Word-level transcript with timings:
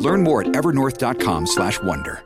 Learn 0.00 0.22
more 0.22 0.42
at 0.42 0.48
evernorth.com/wonder. 0.54 2.24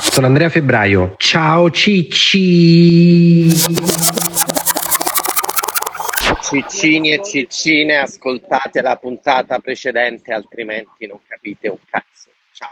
Sono 0.00 0.26
Andrea 0.26 0.48
Febbraio. 0.48 1.14
Ciao 1.16 1.70
Cicci. 1.70 3.50
Ciccini 6.42 7.12
e 7.12 7.22
ciccine, 7.22 7.98
ascoltate 7.98 8.80
la 8.80 8.96
puntata 8.96 9.58
precedente, 9.58 10.32
altrimenti 10.32 11.06
non 11.06 11.18
capite 11.28 11.68
un 11.68 11.78
cazzo. 11.88 12.30
Ciao. 12.52 12.70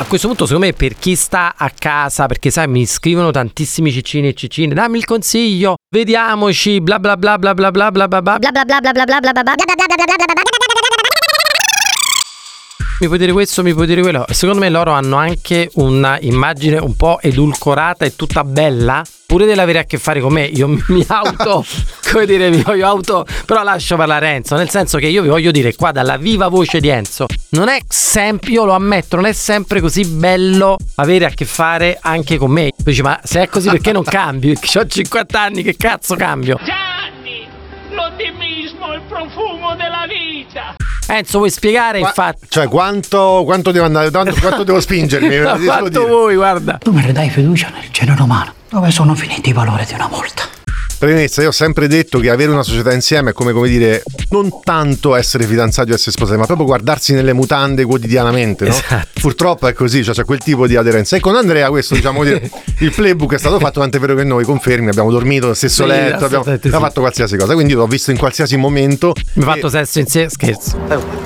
A 0.00 0.06
questo 0.06 0.28
punto, 0.28 0.46
secondo 0.46 0.64
me, 0.66 0.72
per 0.72 0.94
chi 0.94 1.14
sta 1.14 1.52
a 1.54 1.70
casa, 1.76 2.24
perché 2.24 2.50
sai, 2.50 2.66
mi 2.68 2.86
scrivono 2.86 3.30
tantissimi 3.30 3.92
ciccini 3.92 4.28
e 4.28 4.34
ciccine, 4.34 4.72
dammi 4.72 4.96
il 4.96 5.04
consiglio, 5.04 5.74
vediamoci, 5.94 6.80
bla 6.80 6.98
bla 6.98 7.18
bla 7.18 7.36
bla 7.36 7.52
bla 7.52 7.70
bla 7.70 7.90
bla 7.90 8.08
bla 8.08 8.22
bla. 8.22 8.38
bla 8.38 8.50
bla 8.50 8.64
bla 8.64 8.80
bla 8.80 8.92
bla 8.92 9.04
bla 9.04 9.20
bla 9.20 9.30
bla 9.30 9.42
bla 9.42 9.54
bla 9.54 9.66
bla 9.66 9.74
bla 9.76 10.06
bla 10.06 10.16
bla 10.16 10.32
bla 10.32 10.42
Mi 13.00 13.06
puoi 13.08 13.18
dire 13.18 13.32
questo, 13.32 13.62
mi 13.62 13.74
puoi 13.74 13.86
dire 13.86 14.00
quello. 14.00 14.24
Secondo 14.30 14.62
me 14.62 14.70
loro 14.70 14.92
hanno 14.92 15.16
anche 15.16 15.68
una 15.74 16.18
immagine 16.20 16.78
un 16.78 16.96
po' 16.96 17.20
edulcorata 17.20 18.06
e 18.06 18.16
tutta 18.16 18.42
bella. 18.42 19.04
Pure 19.30 19.46
dell'avere 19.46 19.78
a 19.78 19.84
che 19.84 19.96
fare 19.96 20.18
con 20.18 20.32
me. 20.32 20.42
Io 20.42 20.66
mi, 20.88 21.04
auto, 21.06 21.64
come 22.10 22.26
dire, 22.26 22.50
mi 22.50 22.62
voglio 22.62 22.84
auto. 22.88 23.24
Però 23.46 23.62
lascio 23.62 23.94
parlare 23.94 24.30
Enzo. 24.30 24.56
Nel 24.56 24.68
senso 24.68 24.98
che 24.98 25.06
io 25.06 25.22
vi 25.22 25.28
voglio 25.28 25.52
dire 25.52 25.72
qua 25.76 25.92
dalla 25.92 26.16
viva 26.16 26.48
voce 26.48 26.80
di 26.80 26.88
Enzo. 26.88 27.26
Non 27.50 27.68
è 27.68 27.78
sempre, 27.86 28.50
io 28.50 28.64
lo 28.64 28.72
ammetto, 28.72 29.14
non 29.14 29.26
è 29.26 29.32
sempre 29.32 29.80
così 29.80 30.04
bello 30.04 30.76
avere 30.96 31.26
a 31.26 31.30
che 31.30 31.44
fare 31.44 31.96
anche 32.02 32.38
con 32.38 32.50
me. 32.50 32.72
Tu 32.76 32.82
dici, 32.82 33.02
ma 33.02 33.20
se 33.22 33.42
è 33.42 33.48
così 33.48 33.68
perché 33.68 33.92
non 33.92 34.02
cambi? 34.02 34.54
Perché 34.54 34.78
ho 34.80 34.84
50 34.88 35.40
anni, 35.40 35.62
che 35.62 35.76
cazzo 35.76 36.16
cambio? 36.16 36.58
Gianni, 36.64 37.46
l'ottimismo 37.90 38.92
è 38.92 38.96
il 38.96 39.02
profumo 39.06 39.76
della 39.76 40.06
vita. 40.08 40.74
Enzo, 41.06 41.38
vuoi 41.38 41.50
spiegare 41.50 42.00
Qua- 42.00 42.08
infatti? 42.08 42.46
Cioè, 42.48 42.66
quanto, 42.66 43.42
quanto 43.44 43.70
devo 43.70 43.84
andare? 43.84 44.10
Quanto, 44.10 44.34
quanto 44.40 44.64
devo 44.64 44.80
spingermi? 44.80 45.28
Devo 45.38 45.56
quanto 45.64 45.88
dire. 45.88 46.04
vuoi, 46.04 46.34
guarda. 46.34 46.78
Tu 46.78 46.90
mi 46.90 47.06
ridai 47.06 47.30
fiducia 47.30 47.68
nel 47.68 47.88
genere 47.92 48.20
umano. 48.22 48.58
Dove 48.70 48.90
sono 48.92 49.16
finiti 49.16 49.50
i 49.50 49.52
valori 49.52 49.84
di 49.84 49.94
una 49.94 50.06
volta? 50.06 50.44
Premessa, 50.96 51.40
io 51.42 51.48
ho 51.48 51.52
sempre 51.52 51.88
detto 51.88 52.20
che 52.20 52.28
avere 52.30 52.52
una 52.52 52.62
società 52.62 52.92
insieme 52.92 53.30
è 53.30 53.32
come, 53.32 53.52
come 53.52 53.68
dire, 53.68 54.02
non 54.28 54.60
tanto 54.62 55.16
essere 55.16 55.44
fidanzati 55.44 55.90
o 55.90 55.94
essere 55.94 56.12
sposati, 56.12 56.38
ma 56.38 56.44
proprio 56.44 56.66
guardarsi 56.66 57.14
nelle 57.14 57.32
mutande 57.32 57.84
quotidianamente, 57.84 58.66
no? 58.66 58.70
Esatto. 58.70 59.08
Purtroppo 59.20 59.66
è 59.66 59.72
così, 59.72 60.04
cioè 60.04 60.14
c'è 60.14 60.24
quel 60.24 60.38
tipo 60.38 60.66
di 60.66 60.76
aderenza. 60.76 61.16
E 61.16 61.20
con 61.20 61.34
Andrea 61.36 61.68
questo, 61.70 61.94
diciamo, 61.94 62.22
dire, 62.22 62.48
il 62.80 62.92
playbook 62.92 63.32
è 63.34 63.38
stato 63.38 63.58
fatto, 63.58 63.80
tant'è 63.80 63.98
vero 63.98 64.14
che 64.14 64.24
noi 64.24 64.44
confermi, 64.44 64.88
abbiamo 64.90 65.10
dormito 65.10 65.44
nello 65.44 65.54
stesso 65.54 65.82
Sì, 65.84 65.88
letto, 65.88 66.04
abbiamo, 66.26 66.26
assolutamente 66.26 66.66
abbiamo 66.68 66.84
sì. 66.84 66.90
fatto 66.90 67.00
qualsiasi 67.00 67.36
cosa, 67.38 67.54
quindi 67.54 67.72
io 67.72 67.78
l'ho 67.78 67.86
visto 67.86 68.10
in 68.10 68.18
qualsiasi 68.18 68.56
momento. 68.56 69.12
Mi 69.32 69.42
ha 69.44 69.46
e- 69.46 69.54
fatto 69.54 69.68
sesso 69.70 69.98
insieme, 70.00 70.28
scherzo. 70.28 70.78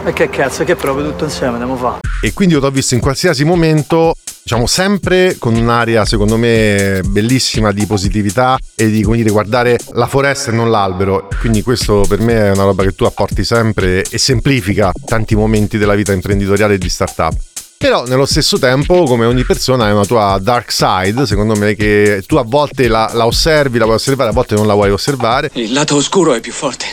e 0.05 0.12
che 0.12 0.31
cazzo, 0.31 0.65
che 0.65 0.77
proprio 0.77 1.11
tutto 1.11 1.25
insieme 1.25 1.59
devo 1.59 1.75
fare? 1.77 1.98
E 2.22 2.33
quindi 2.33 2.55
io 2.55 2.61
l'ho 2.61 2.70
visto 2.70 2.95
in 2.95 3.00
qualsiasi 3.00 3.42
momento, 3.45 4.15
diciamo 4.44 4.66
sempre 4.66 5.37
con 5.38 5.55
un'aria 5.55 6.05
secondo 6.05 6.37
me 6.37 7.00
bellissima 7.06 7.72
di 7.72 7.87
positività 7.87 8.59
e 8.75 8.91
di 8.91 9.03
dire, 9.03 9.31
guardare 9.31 9.78
la 9.93 10.06
foresta 10.06 10.50
e 10.50 10.55
non 10.55 10.71
l'albero. 10.71 11.28
Quindi 11.41 11.62
questo 11.62 12.05
per 12.06 12.21
me 12.21 12.34
è 12.34 12.50
una 12.50 12.65
roba 12.65 12.82
che 12.82 12.94
tu 12.94 13.05
apporti 13.05 13.43
sempre 13.43 14.03
e 14.03 14.19
semplifica 14.19 14.93
tanti 15.06 15.34
momenti 15.34 15.78
della 15.78 15.94
vita 15.94 16.12
imprenditoriale 16.12 16.75
e 16.75 16.78
di 16.78 16.91
startup. 16.91 17.32
Però 17.78 18.05
nello 18.05 18.27
stesso 18.27 18.59
tempo, 18.59 19.05
come 19.05 19.25
ogni 19.25 19.44
persona, 19.44 19.87
hai 19.87 19.93
una 19.93 20.05
tua 20.05 20.38
dark 20.41 20.71
side, 20.72 21.26
secondo 21.26 21.55
me, 21.55 21.75
che 21.75 22.22
tu 22.26 22.37
a 22.37 22.43
volte 22.43 22.88
la, 22.88 23.11
la 23.12 23.26
osservi, 23.26 23.78
la 23.78 23.84
vuoi 23.84 23.97
osservare, 23.97 24.31
a 24.31 24.32
volte 24.32 24.55
non 24.55 24.66
la 24.66 24.75
vuoi 24.75 24.91
osservare 24.91 25.50
Il 25.55 25.72
lato 25.72 25.97
oscuro 25.97 26.32
è 26.34 26.41
più 26.41 26.53
forte. 26.53 26.87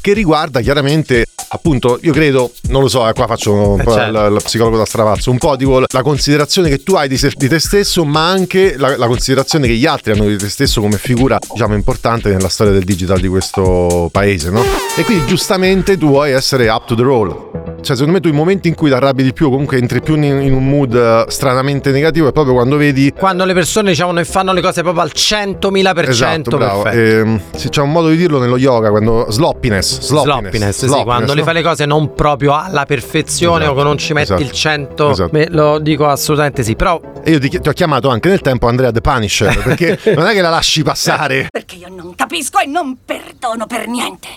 che 0.00 0.12
riguarda 0.14 0.60
chiaramente 0.60 1.26
appunto 1.54 1.98
io 2.02 2.12
credo 2.12 2.50
non 2.68 2.82
lo 2.82 2.88
so 2.88 3.08
eh, 3.08 3.12
qua 3.12 3.26
faccio 3.26 3.52
un 3.52 3.80
Eh, 3.80 3.84
po' 3.84 3.92
certo. 3.92 4.26
il, 4.26 4.32
il 4.34 4.40
psicologo 4.42 4.76
da 4.76 4.84
stravazzo 4.84 5.30
un 5.30 5.38
po' 5.38 5.54
tipo 5.56 5.78
la 5.80 6.02
considerazione 6.02 6.68
che 6.68 6.82
tu 6.82 6.94
hai 6.94 7.06
di, 7.08 7.16
se- 7.16 7.32
di 7.34 7.48
te 7.48 7.58
stesso 7.60 8.04
ma 8.04 8.28
anche 8.28 8.74
la, 8.76 8.96
la 8.96 9.06
considerazione 9.06 9.66
che 9.68 9.74
gli 9.74 9.86
altri 9.86 10.12
hanno 10.12 10.26
di 10.26 10.36
te 10.36 10.48
stesso 10.48 10.80
come 10.80 10.96
figura 10.98 11.38
diciamo 11.52 11.74
importante 11.74 12.28
nella 12.30 12.48
storia 12.48 12.72
del 12.72 12.84
digital 12.84 13.20
di 13.20 13.28
questo 13.28 14.08
paese 14.10 14.50
no? 14.50 14.62
e 14.96 15.04
quindi 15.04 15.26
giustamente 15.26 15.96
tu 15.96 16.08
vuoi 16.08 16.32
essere 16.32 16.68
up 16.68 16.86
to 16.86 16.94
the 16.94 17.02
role 17.02 17.52
cioè 17.80 17.96
secondo 17.96 18.12
me 18.12 18.20
tu 18.20 18.28
i 18.28 18.32
momenti 18.32 18.68
in 18.68 18.74
cui 18.74 18.88
ti 18.88 18.94
arrabbi 18.94 19.22
di 19.22 19.32
più 19.34 19.50
comunque 19.50 19.76
entri 19.76 20.00
più 20.00 20.14
in, 20.16 20.22
in 20.24 20.54
un 20.54 20.66
mood 20.66 20.94
eh, 20.94 21.24
stranamente 21.28 21.90
negativo 21.90 22.28
è 22.28 22.32
proprio 22.32 22.54
quando 22.54 22.76
vedi 22.78 23.12
Quando 23.16 23.44
le 23.44 23.52
persone 23.52 23.90
diciamo 23.90 24.10
ne 24.12 24.24
fanno 24.24 24.52
le 24.54 24.62
cose 24.62 24.80
proprio 24.82 25.02
al 25.02 25.12
100.000% 25.14 26.08
Esatto, 26.08 26.56
bravo. 26.56 26.82
perfetto. 26.82 27.18
Ehm, 27.28 27.40
sì, 27.54 27.68
c'è 27.68 27.82
un 27.82 27.92
modo 27.92 28.08
di 28.08 28.16
dirlo 28.16 28.38
nello 28.38 28.56
yoga 28.56 28.88
quando 28.88 29.26
sloppiness, 29.30 30.00
sloppiness, 30.00 30.40
Sloppiness, 30.40 30.70
sì, 30.78 30.86
sloppiness, 30.86 31.04
quando 31.04 31.34
le 31.34 31.40
no? 31.40 31.43
Fai 31.44 31.54
le 31.54 31.62
cose 31.62 31.86
non 31.86 32.14
proprio 32.14 32.54
alla 32.56 32.84
perfezione 32.84 33.64
Esatto, 33.64 33.72
o 33.72 33.78
che 33.78 33.82
non 33.84 33.98
ci 33.98 34.12
metti 34.12 34.32
esatto, 34.32 34.42
il 34.42 34.50
100, 34.50 35.10
esatto. 35.10 35.30
beh, 35.30 35.48
lo 35.50 35.78
dico 35.78 36.06
assolutamente 36.08 36.62
sì, 36.62 36.74
però 36.74 37.00
io 37.24 37.38
ti, 37.38 37.48
ti 37.48 37.68
ho 37.68 37.72
chiamato 37.72 38.08
anche 38.08 38.28
nel 38.28 38.40
tempo 38.40 38.66
Andrea 38.66 38.90
The 38.90 39.00
Punisher 39.00 39.62
perché 39.62 39.98
non 40.16 40.26
è 40.26 40.32
che 40.32 40.40
la 40.40 40.50
lasci 40.50 40.82
passare. 40.82 41.48
Perché 41.50 41.76
io 41.76 41.88
non 41.88 42.14
capisco 42.14 42.58
e 42.58 42.66
non 42.66 42.98
perdono 43.04 43.66
per 43.66 43.86
niente. 43.86 44.28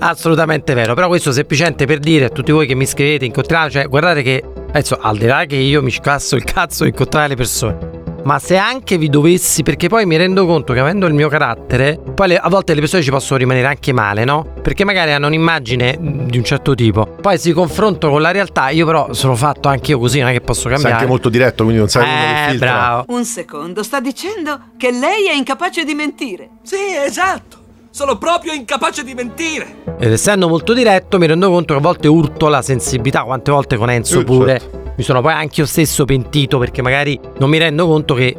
assolutamente 0.00 0.74
vero, 0.74 0.94
però 0.94 1.08
questo 1.08 1.32
semplicemente 1.32 1.86
per 1.86 1.98
dire 1.98 2.26
a 2.26 2.28
tutti 2.28 2.52
voi 2.52 2.66
che 2.66 2.74
mi 2.74 2.86
scrivete, 2.86 3.24
incontrate, 3.24 3.70
cioè 3.70 3.86
guardate 3.86 4.22
che 4.22 4.42
adesso 4.68 4.98
al 5.00 5.16
di 5.16 5.26
là 5.26 5.44
che 5.46 5.56
io 5.56 5.82
mi 5.82 5.90
scasso 5.90 6.36
il 6.36 6.44
cazzo 6.44 6.84
di 6.84 6.90
incontrare 6.90 7.28
le 7.28 7.36
persone, 7.36 8.01
ma 8.24 8.38
se 8.38 8.56
anche 8.56 8.98
vi 8.98 9.08
dovessi, 9.08 9.62
perché 9.62 9.88
poi 9.88 10.06
mi 10.06 10.16
rendo 10.16 10.46
conto 10.46 10.72
che 10.72 10.78
avendo 10.80 11.06
il 11.06 11.14
mio 11.14 11.28
carattere, 11.28 11.98
poi 12.14 12.28
le- 12.28 12.36
a 12.38 12.48
volte 12.48 12.74
le 12.74 12.80
persone 12.80 13.02
ci 13.02 13.10
possono 13.10 13.38
rimanere 13.38 13.66
anche 13.66 13.92
male, 13.92 14.24
no? 14.24 14.46
Perché 14.62 14.84
magari 14.84 15.12
hanno 15.12 15.26
un'immagine 15.26 15.98
di 16.00 16.38
un 16.38 16.44
certo 16.44 16.74
tipo, 16.74 17.06
poi 17.20 17.38
si 17.38 17.52
confrontano 17.52 18.12
con 18.12 18.22
la 18.22 18.30
realtà, 18.30 18.68
io 18.70 18.86
però 18.86 19.12
sono 19.12 19.34
fatto 19.34 19.68
anche 19.68 19.90
io 19.92 19.98
così, 19.98 20.20
non 20.20 20.28
è 20.28 20.32
che 20.32 20.40
posso 20.40 20.62
Sei 20.62 20.72
cambiare. 20.72 20.94
anche 20.96 21.06
molto 21.06 21.28
diretto, 21.28 21.62
quindi 21.64 21.80
non 21.80 21.88
sai 21.88 22.04
come 22.04 22.46
eh, 22.46 22.50
filtra. 22.50 22.70
bravo. 22.72 23.04
Un 23.08 23.24
secondo, 23.24 23.82
sta 23.82 24.00
dicendo 24.00 24.60
che 24.76 24.90
lei 24.90 25.26
è 25.26 25.34
incapace 25.34 25.84
di 25.84 25.94
mentire. 25.94 26.48
Sì, 26.62 26.76
esatto. 27.04 27.58
Sono 27.90 28.16
proprio 28.16 28.52
incapace 28.54 29.04
di 29.04 29.12
mentire. 29.12 29.82
Ed 29.98 30.10
essendo 30.12 30.48
molto 30.48 30.72
diretto 30.72 31.18
mi 31.18 31.26
rendo 31.26 31.50
conto 31.50 31.74
che 31.74 31.78
a 31.78 31.82
volte 31.82 32.08
urto 32.08 32.48
la 32.48 32.62
sensibilità, 32.62 33.22
quante 33.24 33.50
volte 33.50 33.76
con 33.76 33.90
Enzo 33.90 34.24
pure. 34.24 34.58
certo. 34.60 34.81
Mi 34.94 35.02
sono 35.02 35.20
poi 35.22 35.32
anche 35.32 35.60
io 35.60 35.66
stesso 35.66 36.04
pentito 36.04 36.58
perché 36.58 36.82
magari 36.82 37.18
non 37.38 37.48
mi 37.48 37.58
rendo 37.58 37.86
conto 37.86 38.14
che... 38.14 38.36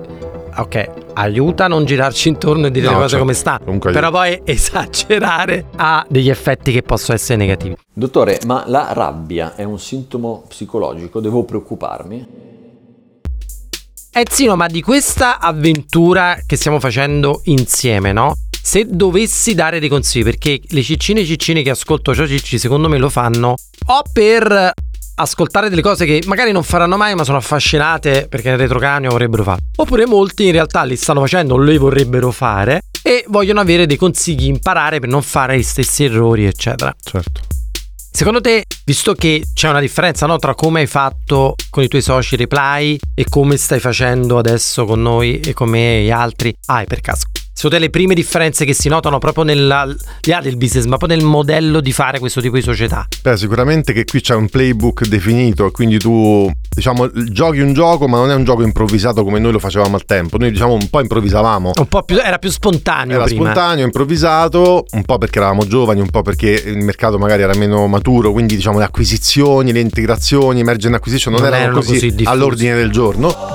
Ok, 0.55 0.87
aiuta 1.13 1.65
a 1.65 1.67
non 1.67 1.83
girarci 1.83 2.27
intorno 2.27 2.67
e 2.67 2.71
dire 2.71 2.85
No, 2.85 2.91
le 2.91 2.97
cose 2.97 3.09
certo. 3.09 3.23
come 3.23 3.33
sta. 3.33 3.59
Comunque 3.63 3.91
Però 3.91 4.11
poi 4.11 4.39
esagerare 4.45 5.65
ha 5.77 6.05
degli 6.07 6.29
effetti 6.29 6.71
che 6.71 6.83
possono 6.83 7.17
essere 7.17 7.39
negativi. 7.39 7.75
Dottore, 7.91 8.39
ma 8.45 8.63
la 8.67 8.89
rabbia 8.93 9.55
è 9.55 9.63
un 9.63 9.79
sintomo 9.79 10.43
psicologico? 10.47 11.19
Devo 11.19 11.43
preoccuparmi? 11.43 12.27
Enzino, 14.11 14.55
ma 14.55 14.67
di 14.67 14.81
questa 14.81 15.39
avventura 15.39 16.37
che 16.45 16.55
stiamo 16.55 16.79
facendo 16.79 17.41
insieme, 17.45 18.11
no? 18.11 18.35
Se 18.61 18.85
dovessi 18.87 19.55
dare 19.55 19.79
dei 19.79 19.89
consigli, 19.89 20.23
perché 20.23 20.61
le 20.67 20.83
ciccine 20.83 21.21
e 21.21 21.25
ciccine 21.25 21.63
che 21.63 21.71
ascolto 21.71 22.13
Ciao 22.13 22.27
Cicci 22.27 22.59
secondo 22.59 22.87
me 22.87 22.99
lo 22.99 23.09
fanno 23.09 23.55
o 23.87 24.01
per 24.13 24.71
ascoltare 25.15 25.69
delle 25.69 25.81
cose 25.81 26.05
che 26.05 26.23
magari 26.25 26.51
non 26.51 26.63
faranno 26.63 26.97
mai 26.97 27.15
ma 27.15 27.23
sono 27.23 27.37
affascinate 27.37 28.27
perché 28.29 28.49
nel 28.49 28.59
retrocranio 28.59 29.09
vorrebbero 29.09 29.43
fare. 29.43 29.61
Oppure 29.75 30.05
molti 30.05 30.45
in 30.45 30.51
realtà 30.51 30.83
li 30.83 30.95
stanno 30.95 31.19
facendo, 31.19 31.57
le 31.57 31.77
vorrebbero 31.77 32.31
fare 32.31 32.81
e 33.01 33.25
vogliono 33.27 33.59
avere 33.59 33.85
dei 33.85 33.97
consigli, 33.97 34.45
imparare 34.45 34.99
per 34.99 35.09
non 35.09 35.21
fare 35.21 35.57
gli 35.57 35.63
stessi 35.63 36.05
errori, 36.05 36.45
eccetera. 36.45 36.93
Certo. 37.01 37.41
Secondo 38.15 38.41
te, 38.41 38.65
visto 38.85 39.15
che 39.15 39.43
c'è 39.53 39.69
una 39.69 39.79
differenza 39.79 40.27
no, 40.27 40.37
tra 40.37 40.53
come 40.53 40.81
hai 40.81 40.87
fatto 40.87 41.55
con 41.71 41.81
i 41.81 41.87
tuoi 41.87 42.03
soci 42.03 42.35
Reply 42.35 42.97
e 43.15 43.25
come 43.27 43.57
stai 43.57 43.79
facendo 43.79 44.37
adesso 44.37 44.85
con 44.85 45.01
noi 45.01 45.39
e 45.39 45.53
con 45.53 45.69
me 45.69 45.97
e 45.97 46.03
gli 46.03 46.11
altri, 46.11 46.53
ah, 46.67 46.83
per 46.85 47.01
caso, 47.01 47.25
secondo 47.53 47.75
te 47.77 47.81
le 47.81 47.89
prime 47.89 48.13
differenze 48.13 48.65
che 48.65 48.73
si 48.73 48.89
notano 48.89 49.19
proprio 49.19 49.43
nella, 49.43 49.87
del 50.41 50.57
business, 50.57 50.85
ma 50.85 50.97
proprio 50.97 51.17
nel 51.17 51.25
modello 51.25 51.79
di 51.79 51.91
fare 51.91 52.19
questo 52.19 52.41
tipo 52.41 52.55
di 52.55 52.61
società? 52.61 53.07
Beh, 53.21 53.37
sicuramente 53.37 53.93
che 53.93 54.03
qui 54.05 54.21
c'è 54.21 54.35
un 54.35 54.49
playbook 54.49 55.05
definito, 55.07 55.71
quindi 55.71 55.97
tu 55.99 56.51
diciamo 56.75 57.09
giochi 57.31 57.59
un 57.59 57.73
gioco, 57.73 58.07
ma 58.07 58.17
non 58.17 58.31
è 58.31 58.33
un 58.35 58.43
gioco 58.43 58.63
improvvisato 58.63 59.23
come 59.23 59.39
noi 59.39 59.51
lo 59.51 59.59
facevamo 59.59 59.95
al 59.95 60.05
tempo. 60.05 60.37
Noi 60.37 60.51
diciamo 60.51 60.73
un 60.73 60.89
po' 60.89 60.99
improvvisavamo. 60.99 61.71
Un 61.77 61.87
po' 61.87 62.03
più, 62.03 62.17
era 62.17 62.39
più 62.39 62.49
spontaneo 62.49 63.15
Era 63.15 63.25
prima. 63.25 63.43
spontaneo, 63.51 63.85
improvvisato, 63.85 64.85
un 64.91 65.03
po' 65.03 65.17
perché 65.17 65.37
eravamo 65.39 65.65
giovani, 65.67 66.01
un 66.01 66.09
po' 66.09 66.21
perché 66.21 66.49
il 66.65 66.77
mercato 66.79 67.17
magari 67.17 67.43
era 67.43 67.55
meno 67.55 67.87
maturo, 67.87 68.31
quindi 68.31 68.55
diciamo 68.55 68.79
le 68.79 68.85
acquisizioni, 68.85 69.71
le 69.71 69.79
integrazioni, 69.79 70.63
merge 70.63 70.87
and 70.87 70.95
acquisition 70.95 71.33
non, 71.33 71.43
Non 71.43 71.53
erano, 71.53 71.71
erano 71.71 71.79
così, 71.85 72.11
così 72.11 72.23
all'ordine 72.25 72.75
del 72.75 72.91
giorno. 72.91 73.52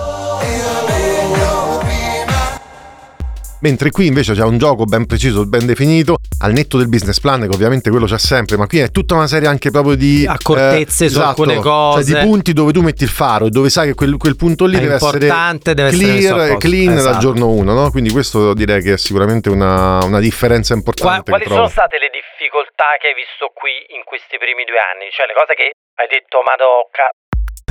Mentre 3.61 3.91
qui 3.91 4.07
invece 4.07 4.35
c'è 4.35 4.45
un 4.45 4.57
gioco 4.57 4.85
ben 4.85 5.07
preciso, 5.07 5.45
ben 5.45 5.67
definito, 5.67 6.17
al 6.43 6.53
netto 6.53 6.79
del 6.79 6.89
business 6.89 7.19
plan, 7.19 7.41
che 7.41 7.55
ovviamente 7.55 7.91
quello 7.91 8.07
c'è 8.07 8.19
sempre, 8.19 8.57
ma 8.57 8.67
qui 8.67 8.79
è 8.79 8.91
tutta 8.91 9.15
una 9.15 9.27
serie 9.27 9.49
anche 9.49 9.71
proprio 9.71 9.97
di 9.97 10.25
Accortezze 10.29 11.09
su 11.09 11.21
alcune 11.21 11.57
cose. 11.57 12.05
Cioè 12.05 12.21
di 12.23 12.27
punti 12.29 12.53
dove 12.53 12.73
tu 12.73 12.83
metti 12.83 13.03
il 13.03 13.09
faro 13.09 13.47
e 13.47 13.51
dove 13.51 13.69
sai 13.69 13.89
che 13.89 13.95
quel, 13.95 14.17
quel 14.17 14.37
punto 14.37 14.65
lì 14.67 14.77
È 14.77 14.81
deve 14.81 14.95
essere 14.95 15.19
importante, 15.19 15.75
deve 15.75 15.91
clear 15.91 16.51
e 16.53 16.57
clean 16.59 16.95
dal 16.95 16.99
Esatto. 16.99 17.19
giorno 17.19 17.49
1, 17.49 17.73
no? 17.73 17.91
Quindi 17.91 18.11
questo 18.11 18.55
direi 18.55 18.81
che 18.83 18.93
è 18.93 18.99
sicuramente 18.99 19.49
una, 19.49 19.99
una 20.05 20.21
differenza 20.21 20.75
importante. 20.75 21.31
quali 21.31 21.45
trovo. 21.45 21.63
sono 21.63 21.69
state 21.69 21.99
le 21.99 22.11
difficoltà 22.15 22.95
che 23.01 23.09
hai 23.09 23.15
visto 23.15 23.51
qui 23.55 23.73
in 23.97 24.03
questi 24.05 24.39
primi 24.39 24.65
due 24.65 24.79
anni? 24.79 25.11
Cioè 25.11 25.27
le 25.27 25.35
cose 25.35 25.55
che 25.55 25.73
hai 25.99 26.07
detto, 26.07 26.43
madocca. 26.47 27.11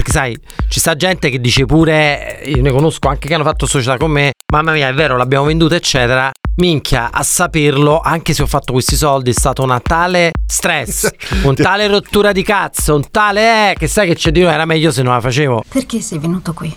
Perché 0.07 0.11
sai, 0.11 0.37
ci 0.69 0.79
sta 0.79 0.95
gente 0.95 1.29
che 1.29 1.41
dice 1.41 1.65
pure, 1.65 2.41
io 2.45 2.61
ne 2.61 2.71
conosco 2.71 3.09
anche 3.09 3.27
che 3.27 3.33
hanno 3.33 3.43
fatto 3.43 3.65
società 3.65 3.97
con 3.97 4.11
me, 4.11 4.31
mamma 4.53 4.71
mia 4.71 4.87
è 4.87 4.93
vero 4.93 5.17
l'abbiamo 5.17 5.45
venduta 5.45 5.75
eccetera. 5.75 6.31
Minchia, 6.55 7.11
a 7.11 7.21
saperlo, 7.21 7.99
anche 7.99 8.33
se 8.33 8.41
ho 8.41 8.47
fatto 8.47 8.71
questi 8.71 8.95
soldi, 8.95 9.29
è 9.29 9.33
stato 9.33 9.61
una 9.61 9.79
tale 9.79 10.31
stress, 10.47 11.07
un 11.43 11.53
tale 11.53 11.87
rottura 11.87 12.31
di 12.31 12.41
cazzo, 12.41 12.95
un 12.95 13.11
tale 13.11 13.71
eh, 13.71 13.75
che 13.75 13.87
sai 13.87 14.07
che 14.07 14.15
c'è 14.15 14.31
di 14.31 14.41
noi, 14.41 14.53
era 14.53 14.65
meglio 14.65 14.91
se 14.91 15.03
non 15.03 15.13
la 15.13 15.21
facevo. 15.21 15.63
Perché 15.67 15.99
sei 15.99 16.17
venuto 16.17 16.53
qui? 16.53 16.75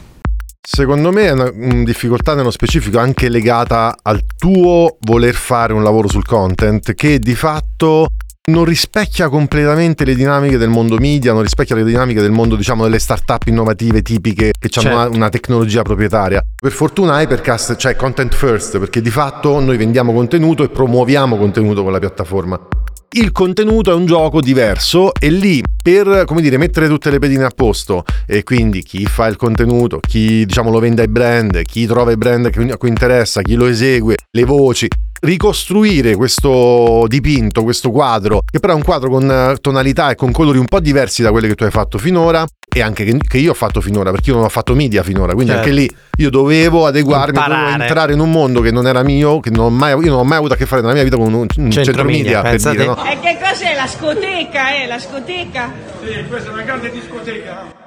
Secondo 0.61 1.13
me 1.13 1.27
è 1.27 1.31
una 1.31 1.51
mm, 1.51 1.85
difficoltà 1.85 2.35
nello 2.35 2.51
specifico 2.51 2.99
anche 2.99 3.29
legata 3.29 3.97
al 4.03 4.23
tuo 4.37 4.99
voler 5.01 5.35
fare 5.35 5.73
un 5.73 5.83
lavoro 5.83 6.09
sul 6.09 6.27
content 6.27 6.93
che 6.95 7.19
di 7.19 7.35
fatto 7.35 8.09
non 8.51 8.65
rispecchia 8.65 9.29
completamente 9.29 10.05
le 10.05 10.15
dinamiche 10.15 10.59
del 10.59 10.69
mondo 10.69 10.97
media, 10.99 11.33
non 11.33 11.43
rispecchia 11.43 11.77
le 11.77 11.85
dinamiche 11.85 12.21
del 12.21 12.31
mondo, 12.33 12.57
diciamo, 12.57 12.83
delle 12.85 12.99
start-up 12.99 13.47
innovative 13.47 14.03
tipiche 14.03 14.51
che 14.59 14.69
hanno 14.75 14.83
Certo. 14.83 14.89
una, 15.09 15.09
una 15.17 15.29
tecnologia 15.29 15.83
proprietaria. 15.83 16.41
Per 16.61 16.73
fortuna 16.73 17.21
Hypercast 17.21 17.77
c'è 17.77 17.97
content 17.97 18.35
first, 18.35 18.79
perché 18.79 19.01
di 19.01 19.11
fatto 19.11 19.59
noi 19.61 19.77
vendiamo 19.77 20.13
contenuto 20.13 20.63
e 20.65 20.69
promuoviamo 20.69 21.37
contenuto 21.39 21.83
con 21.83 21.93
la 21.93 21.99
piattaforma. 21.99 22.61
Il 23.13 23.33
contenuto 23.33 23.91
è 23.91 23.95
un 23.95 24.07
gioco 24.07 24.41
diverso 24.41 25.13
e 25.19 25.31
lì 25.31 25.61
per 25.83 26.23
come 26.27 26.41
dire 26.43 26.59
mettere 26.59 26.87
tutte 26.87 27.11
le 27.11 27.19
pedine 27.19 27.43
a 27.45 27.51
posto 27.53 28.05
e 28.25 28.45
quindi 28.45 28.83
chi 28.83 29.05
fa 29.07 29.27
il 29.27 29.35
contenuto, 29.35 29.99
chi 29.99 30.45
diciamo 30.47 30.71
lo 30.71 30.79
vende 30.79 31.03
ai 31.03 31.09
brand, 31.09 31.61
chi 31.63 31.87
trova 31.87 32.13
i 32.13 32.17
brand 32.17 32.51
che- 32.51 32.71
a 32.71 32.77
cui 32.77 32.89
interessa, 32.89 33.43
chi 33.43 33.55
lo 33.55 33.67
esegue, 33.67 34.15
le 34.31 34.45
voci, 34.45 34.87
ricostruire 35.21 36.15
questo 36.17 37.05
dipinto, 37.07 37.63
questo 37.63 37.91
quadro, 37.91 38.41
che 38.51 38.59
però 38.59 38.73
è 38.73 38.77
un 38.77 38.83
quadro 38.83 39.11
con 39.11 39.31
eh, 39.31 39.57
tonalità 39.61 40.11
e 40.11 40.15
con 40.15 40.33
colori 40.33 40.59
un 40.59 40.67
po' 40.67 40.81
diversi 40.81 41.23
da 41.23 41.31
quelle 41.31 41.49
che 41.49 41.55
tu 41.55 41.65
hai 41.65 41.71
fatto 41.71 41.99
finora 41.99 42.47
e 42.73 42.81
anche 42.83 43.05
che, 43.05 43.39
io 43.39 43.51
ho 43.51 43.55
fatto 43.55 43.81
finora, 43.81 44.13
perché 44.13 44.31
io 44.31 44.37
non 44.37 44.45
ho 44.45 44.49
fatto 44.49 44.75
media 44.75 45.03
finora, 45.03 45.33
quindi 45.35 45.53
Certo. 45.53 45.69
anche 45.69 45.81
lì 45.81 45.91
io 46.19 46.31
dovevo 46.31 46.87
adeguarmi, 46.87 47.33
dovevo 47.33 47.55
Imparare. 47.55 47.83
entrare 47.83 48.13
in 48.13 48.21
un 48.21 48.31
mondo 48.31 48.61
che 48.61 48.71
non 48.71 48.87
era 48.87 49.03
mio, 49.03 49.41
che 49.41 49.51
non 49.51 49.65
ho 49.65 49.71
mai, 49.71 49.91
io 49.91 50.11
non 50.11 50.21
ho 50.21 50.25
mai 50.25 50.39
avuto 50.39 50.55
a 50.55 50.57
che 50.57 50.67
fare 50.67 50.81
nella 50.81 50.95
mia 50.95 51.03
vita 51.03 51.17
con 51.17 51.33
un, 51.33 51.47
un 51.57 51.71
centro, 51.71 52.05
media, 52.05 52.43
per 52.43 52.57
dire, 52.61 52.85
no? 52.85 53.05
E 53.05 53.19
che 53.19 53.39
cos'è 53.43 53.75
la 53.75 53.87
scoteca, 53.89 54.75
eh? 54.75 54.87
La 54.87 54.99
scoteca? 54.99 55.73
Sì, 56.05 56.25
questa 56.29 56.51
è 56.51 56.53
una 56.53 56.63
grande 56.63 56.91
discoteca. 56.91 57.80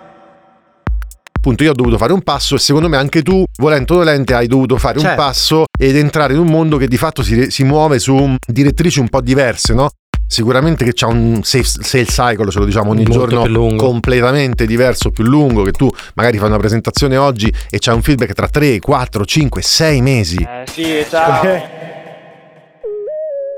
Appunto 1.43 1.63
io 1.63 1.71
ho 1.71 1.73
dovuto 1.73 1.97
fare 1.97 2.13
un 2.13 2.21
passo 2.21 2.55
e 2.55 2.59
secondo 2.59 2.87
me 2.87 2.95
anche 2.95 3.21
tu, 3.21 3.43
volente 3.57 3.91
o 3.91 3.97
volente, 3.97 4.33
hai 4.33 4.47
dovuto 4.47 4.77
fare 4.77 4.97
un 4.97 5.03
Certo. 5.03 5.21
passo 5.21 5.65
ed 5.77 5.97
entrare 5.97 6.31
in 6.31 6.39
un 6.39 6.47
mondo 6.47 6.77
che 6.77 6.87
di 6.87 6.95
fatto 6.95 7.21
si, 7.21 7.51
si 7.51 7.65
muove 7.65 7.99
su 7.99 8.33
direttrici 8.47 9.01
un 9.01 9.09
po' 9.09 9.19
diverse, 9.19 9.73
no? 9.73 9.89
Sicuramente 10.25 10.85
che 10.85 10.93
c'è 10.93 11.05
un 11.05 11.41
sales 11.43 11.79
cycle, 11.83 12.49
ce 12.49 12.59
lo 12.59 12.65
diciamo 12.65 12.91
ogni 12.91 13.03
Molto 13.05 13.27
giorno, 13.27 13.75
completamente 13.75 14.65
diverso, 14.65 15.11
più 15.11 15.25
lungo, 15.25 15.63
che 15.63 15.71
tu 15.71 15.89
magari 16.15 16.37
fai 16.37 16.47
una 16.47 16.57
presentazione 16.57 17.17
oggi 17.17 17.53
e 17.69 17.77
c'è 17.77 17.91
un 17.91 18.01
feedback 18.01 18.31
tra 18.31 18.47
3, 18.47 18.79
4, 18.79 19.25
5, 19.25 19.61
6 19.61 20.01
mesi. 20.01 20.37
Eh 20.37 20.63
sì, 20.65 21.05
ciao. 21.09 21.41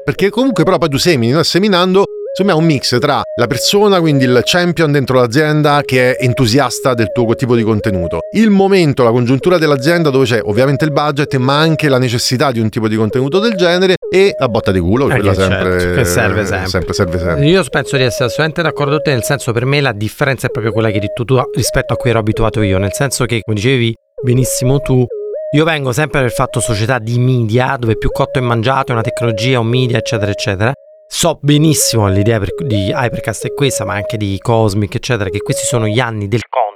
Perché 0.04 0.32
comunque 0.32 0.64
però 0.64 0.80
poi 0.80 0.90
tu 0.90 0.98
semini, 0.98 1.32
no? 1.32 1.44
seminando 1.44 2.04
Insomma 2.38 2.52
è 2.54 2.60
un 2.62 2.66
mix 2.66 3.00
tra 3.00 3.22
la 3.36 3.48
persona, 3.48 4.02
quindi 4.02 4.26
il 4.26 4.42
champion 4.44 4.92
dentro 4.92 5.16
l'azienda 5.16 5.82
che 5.86 6.18
è 6.18 6.24
entusiasta 6.26 6.94
del 6.94 7.14
tuo 7.14 7.34
tipo 7.34 7.56
di 7.56 7.64
contenuto, 7.64 8.20
il 8.34 8.50
momento, 8.50 9.04
la 9.04 9.12
congiuntura 9.12 9.58
dell'azienda 9.58 10.10
dove 10.10 10.26
c'è 10.26 10.42
ovviamente 10.44 10.84
il 10.84 10.92
budget 10.92 11.34
ma 11.38 11.58
anche 11.60 11.88
la 11.88 11.98
necessità 11.98 12.52
di 12.52 12.60
un 12.60 12.68
tipo 12.68 12.90
di 12.90 12.98
contenuto 12.98 13.40
del 13.40 13.54
genere 13.56 13.94
e 14.12 14.36
la 14.38 14.50
botta 14.50 14.74
di 14.74 14.82
culo, 14.82 15.06
Eh, 15.06 15.12
quella 15.12 15.32
che 15.32 15.36
sempre, 15.38 15.80
certo, 15.80 15.96
che 15.96 16.04
serve 16.06 16.46
sempre. 16.46 16.94
serve 16.94 17.20
sempre. 17.20 17.46
Io 17.48 17.64
penso 17.70 17.96
di 17.96 18.04
essere 18.04 18.26
assolutamente 18.26 18.62
d'accordo 18.64 18.92
con 18.96 19.02
te, 19.04 19.12
nel 19.12 19.24
senso 19.24 19.54
per 19.54 19.64
me 19.64 19.80
la 19.80 19.94
differenza 19.94 20.48
è 20.48 20.50
proprio 20.50 20.74
quella 20.74 20.90
che 20.90 20.96
hai 20.96 21.00
detto 21.00 21.24
tu 21.24 21.40
rispetto 21.54 21.94
a 21.94 21.96
cui 21.96 22.10
ero 22.10 22.20
abituato 22.20 22.62
io, 22.62 22.78
nel 22.80 22.92
senso 22.92 23.24
che 23.24 23.40
come 23.46 23.56
dicevi 23.56 23.96
benissimo 24.22 24.80
tu, 24.80 25.06
io 25.56 25.64
vengo 25.64 25.94
sempre 25.94 26.20
per 26.20 26.34
fatto 26.34 26.60
società 26.60 27.00
di 27.00 27.18
media, 27.18 27.78
dove 27.80 27.96
più 27.98 28.12
cotto 28.12 28.40
è 28.40 28.42
mangiato, 28.42 28.90
è 28.90 28.92
una 28.92 29.04
tecnologia, 29.04 29.58
un 29.62 29.68
media, 29.68 30.00
eccetera, 30.00 30.30
eccetera. 30.32 30.74
So 31.08 31.38
benissimo 31.42 32.08
l'idea 32.10 32.40
per- 32.40 32.54
di 32.66 32.92
Hypercast 32.94 33.48
è 33.48 33.54
questa, 33.54 33.86
ma 33.86 33.94
anche 33.94 34.18
di 34.18 34.38
Cosmic, 34.42 34.96
eccetera, 34.96 35.30
che 35.30 35.40
questi 35.40 35.66
sono 35.66 35.88
gli 35.88 36.00
anni 36.00 36.28
del 36.28 36.42
content. 36.50 36.74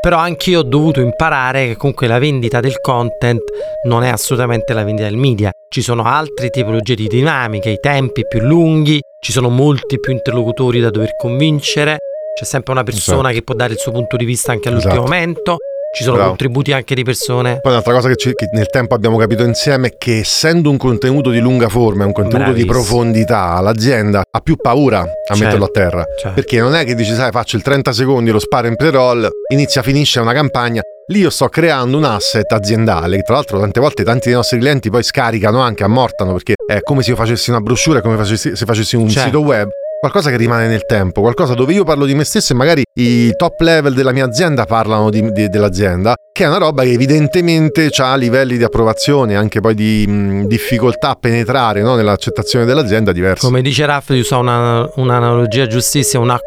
Però 0.00 0.16
anch'io 0.16 0.60
ho 0.60 0.62
dovuto 0.62 1.00
imparare 1.00 1.66
che 1.68 1.76
comunque 1.76 2.06
la 2.06 2.18
vendita 2.18 2.60
del 2.60 2.80
content 2.80 3.42
non 3.84 4.02
è 4.02 4.08
assolutamente 4.08 4.72
la 4.72 4.84
vendita 4.84 5.08
del 5.08 5.16
media. 5.18 5.50
Ci 5.68 5.82
sono 5.82 6.04
altre 6.04 6.50
tipologie 6.50 6.94
di 6.94 7.06
dinamiche, 7.08 7.70
i 7.70 7.78
tempi 7.80 8.26
più 8.26 8.40
lunghi, 8.40 9.00
ci 9.20 9.32
sono 9.32 9.48
molti 9.48 9.98
più 10.00 10.12
interlocutori 10.12 10.80
da 10.80 10.90
dover 10.90 11.14
convincere, 11.16 11.98
c'è 12.38 12.44
sempre 12.44 12.72
una 12.72 12.84
persona 12.84 13.18
Esatto. 13.20 13.34
che 13.34 13.42
può 13.42 13.54
dare 13.54 13.72
il 13.72 13.78
suo 13.78 13.92
punto 13.92 14.16
di 14.16 14.24
vista 14.24 14.52
anche 14.52 14.68
all'ultimo 14.68 14.94
Esatto. 14.94 15.08
momento, 15.10 15.56
ci 15.94 16.02
sono 16.02 16.14
Bravo. 16.16 16.28
contributi 16.30 16.72
anche 16.72 16.94
di 16.94 17.02
persone. 17.02 17.60
Poi 17.60 17.72
un'altra 17.72 17.92
cosa 17.94 18.08
che, 18.08 18.16
ci- 18.16 18.32
che 18.34 18.48
nel 18.52 18.68
tempo 18.68 18.94
abbiamo 18.94 19.16
capito 19.16 19.42
insieme 19.42 19.88
è 19.88 19.96
che 19.98 20.18
essendo 20.18 20.70
un 20.70 20.76
contenuto 20.76 21.30
di 21.30 21.38
lunga 21.40 21.68
forma, 21.68 22.04
un 22.04 22.12
contenuto 22.12 22.52
di 22.52 22.64
Bravissimo. 22.64 22.72
profondità, 22.72 23.60
l'azienda 23.60 24.22
ha 24.30 24.40
più 24.40 24.56
paura 24.56 25.00
a 25.00 25.06
Certo, 25.34 25.42
metterlo 25.44 25.64
a 25.64 25.68
terra. 25.68 26.04
certo. 26.18 26.34
Perché 26.34 26.60
non 26.60 26.74
è 26.74 26.84
che 26.84 26.94
dici, 26.94 27.14
sai, 27.14 27.30
faccio 27.30 27.56
il 27.56 27.62
30 27.62 27.92
secondi, 27.92 28.30
lo 28.30 28.38
sparo 28.38 28.66
in 28.68 28.76
pre-roll, 28.76 29.28
inizia, 29.52 29.82
finisce 29.82 30.20
una 30.20 30.32
campagna. 30.32 30.82
Lì 31.10 31.20
io 31.20 31.30
sto 31.30 31.48
creando 31.48 31.96
un 31.96 32.04
asset 32.04 32.52
aziendale, 32.52 33.16
che 33.16 33.22
tra 33.22 33.34
l'altro 33.36 33.58
tante 33.58 33.80
volte 33.80 34.04
tanti 34.04 34.26
dei 34.26 34.34
nostri 34.34 34.58
clienti 34.58 34.90
poi 34.90 35.02
scaricano 35.02 35.60
anche, 35.60 35.82
ammortano, 35.82 36.34
perché 36.34 36.52
è 36.66 36.80
come 36.82 37.02
se 37.02 37.10
io 37.10 37.16
facessi 37.16 37.48
una 37.48 37.60
brochure, 37.60 38.00
è 38.00 38.02
come 38.02 38.16
facessi- 38.18 38.54
se 38.54 38.64
facessi 38.66 38.94
un 38.94 39.08
Certo. 39.08 39.26
sito 39.28 39.40
web. 39.40 39.68
Qualcosa 40.00 40.30
che 40.30 40.36
rimane 40.36 40.68
nel 40.68 40.86
tempo, 40.86 41.20
qualcosa 41.22 41.54
dove 41.54 41.72
io 41.72 41.82
parlo 41.82 42.04
di 42.04 42.14
me 42.14 42.22
stesso 42.22 42.52
e 42.52 42.56
magari 42.56 42.84
i 43.00 43.32
top 43.34 43.58
level 43.58 43.94
della 43.94 44.12
mia 44.12 44.24
azienda 44.26 44.64
parlano 44.64 45.10
di- 45.10 45.32
di- 45.32 45.48
dell'azienda, 45.48 46.14
che 46.32 46.44
è 46.44 46.46
una 46.46 46.58
roba 46.58 46.84
che 46.84 46.92
evidentemente 46.92 47.88
ha 47.96 48.14
livelli 48.14 48.56
di 48.56 48.62
approvazione, 48.62 49.34
anche 49.34 49.58
poi 49.60 49.74
di 49.74 50.06
mh, 50.06 50.46
difficoltà 50.46 51.10
a 51.10 51.14
penetrare 51.16 51.82
no, 51.82 51.96
nell'accettazione 51.96 52.64
dell'azienda 52.64 53.10
diversi. 53.10 53.44
Come 53.44 53.60
dice 53.60 53.86
Raff, 53.86 54.10
usa 54.10 54.36
una, 54.36 54.88
un'analogia 54.94 55.66
giustissima, 55.66 56.22
una 56.22 56.38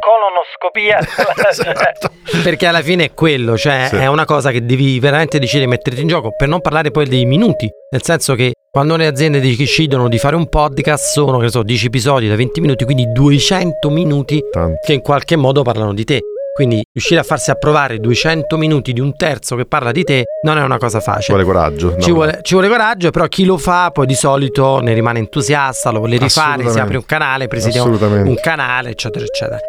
colonoscopia. 0.62 1.00
Perché 2.44 2.66
alla 2.68 2.82
fine 2.82 3.06
è 3.06 3.14
quello, 3.14 3.58
cioè 3.58 3.88
Sì. 3.90 3.96
è 3.98 4.08
una 4.08 4.26
cosa 4.26 4.52
che 4.52 4.64
devi 4.64 5.00
veramente 5.00 5.40
decidere 5.40 5.66
di 5.66 5.72
metterti 5.72 6.02
in 6.02 6.08
gioco, 6.08 6.34
per 6.36 6.48
non 6.48 6.62
parlare 6.62 6.92
poi 6.92 7.08
dei 7.08 7.26
minuti, 7.26 7.70
nel 7.92 8.04
senso 8.04 8.36
che 8.36 8.54
quando 8.70 8.96
le 8.96 9.08
aziende 9.08 9.40
decidono 9.42 10.08
di 10.08 10.18
fare 10.18 10.36
un 10.36 10.48
podcast 10.48 11.12
sono, 11.12 11.38
che 11.38 11.46
ne 11.46 11.50
so, 11.52 11.64
10 11.64 11.88
episodi 11.88 12.28
da 12.30 12.36
20 12.36 12.62
minuti, 12.62 12.86
quindi 12.86 13.12
200 13.12 13.90
minuti 13.90 14.42
Tanti. 14.52 14.78
che 14.86 14.94
in 14.94 15.02
qualche 15.02 15.36
modo 15.36 15.62
parlano 15.64 15.94
di 15.94 16.04
te. 16.06 16.20
Quindi 16.54 16.84
riuscire 16.92 17.20
a 17.22 17.24
farsi 17.24 17.50
approvare 17.50 17.98
200 18.00 18.58
minuti 18.58 18.92
di 18.92 19.00
un 19.00 19.16
terzo 19.16 19.56
che 19.56 19.66
parla 19.66 19.92
di 19.94 20.04
te 20.04 20.26
non 20.44 20.58
è 20.58 20.64
una 20.64 20.78
cosa 20.78 20.98
Ci 21.00 21.06
facile. 21.06 21.42
vuole 21.42 21.44
coraggio. 21.46 21.96
Ci 21.98 22.10
no? 22.10 22.14
vuole, 22.16 22.40
ci 22.42 22.54
vuole 22.56 22.68
coraggio, 22.68 23.10
però 23.10 23.26
chi 23.28 23.46
lo 23.46 23.58
fa 23.58 23.90
poi 23.92 24.06
di 24.06 24.16
solito 24.16 24.80
ne 24.82 24.94
rimane 24.94 25.20
entusiasta, 25.20 25.92
lo 25.92 26.00
vuole 26.00 26.18
rifare, 26.18 26.70
si 26.70 26.78
apre 26.80 26.98
un 26.98 27.06
canale, 27.06 27.48
presidia 27.48 27.84
un 27.84 28.36
canale, 28.42 28.90
eccetera, 28.90 29.24
eccetera. 29.24 29.60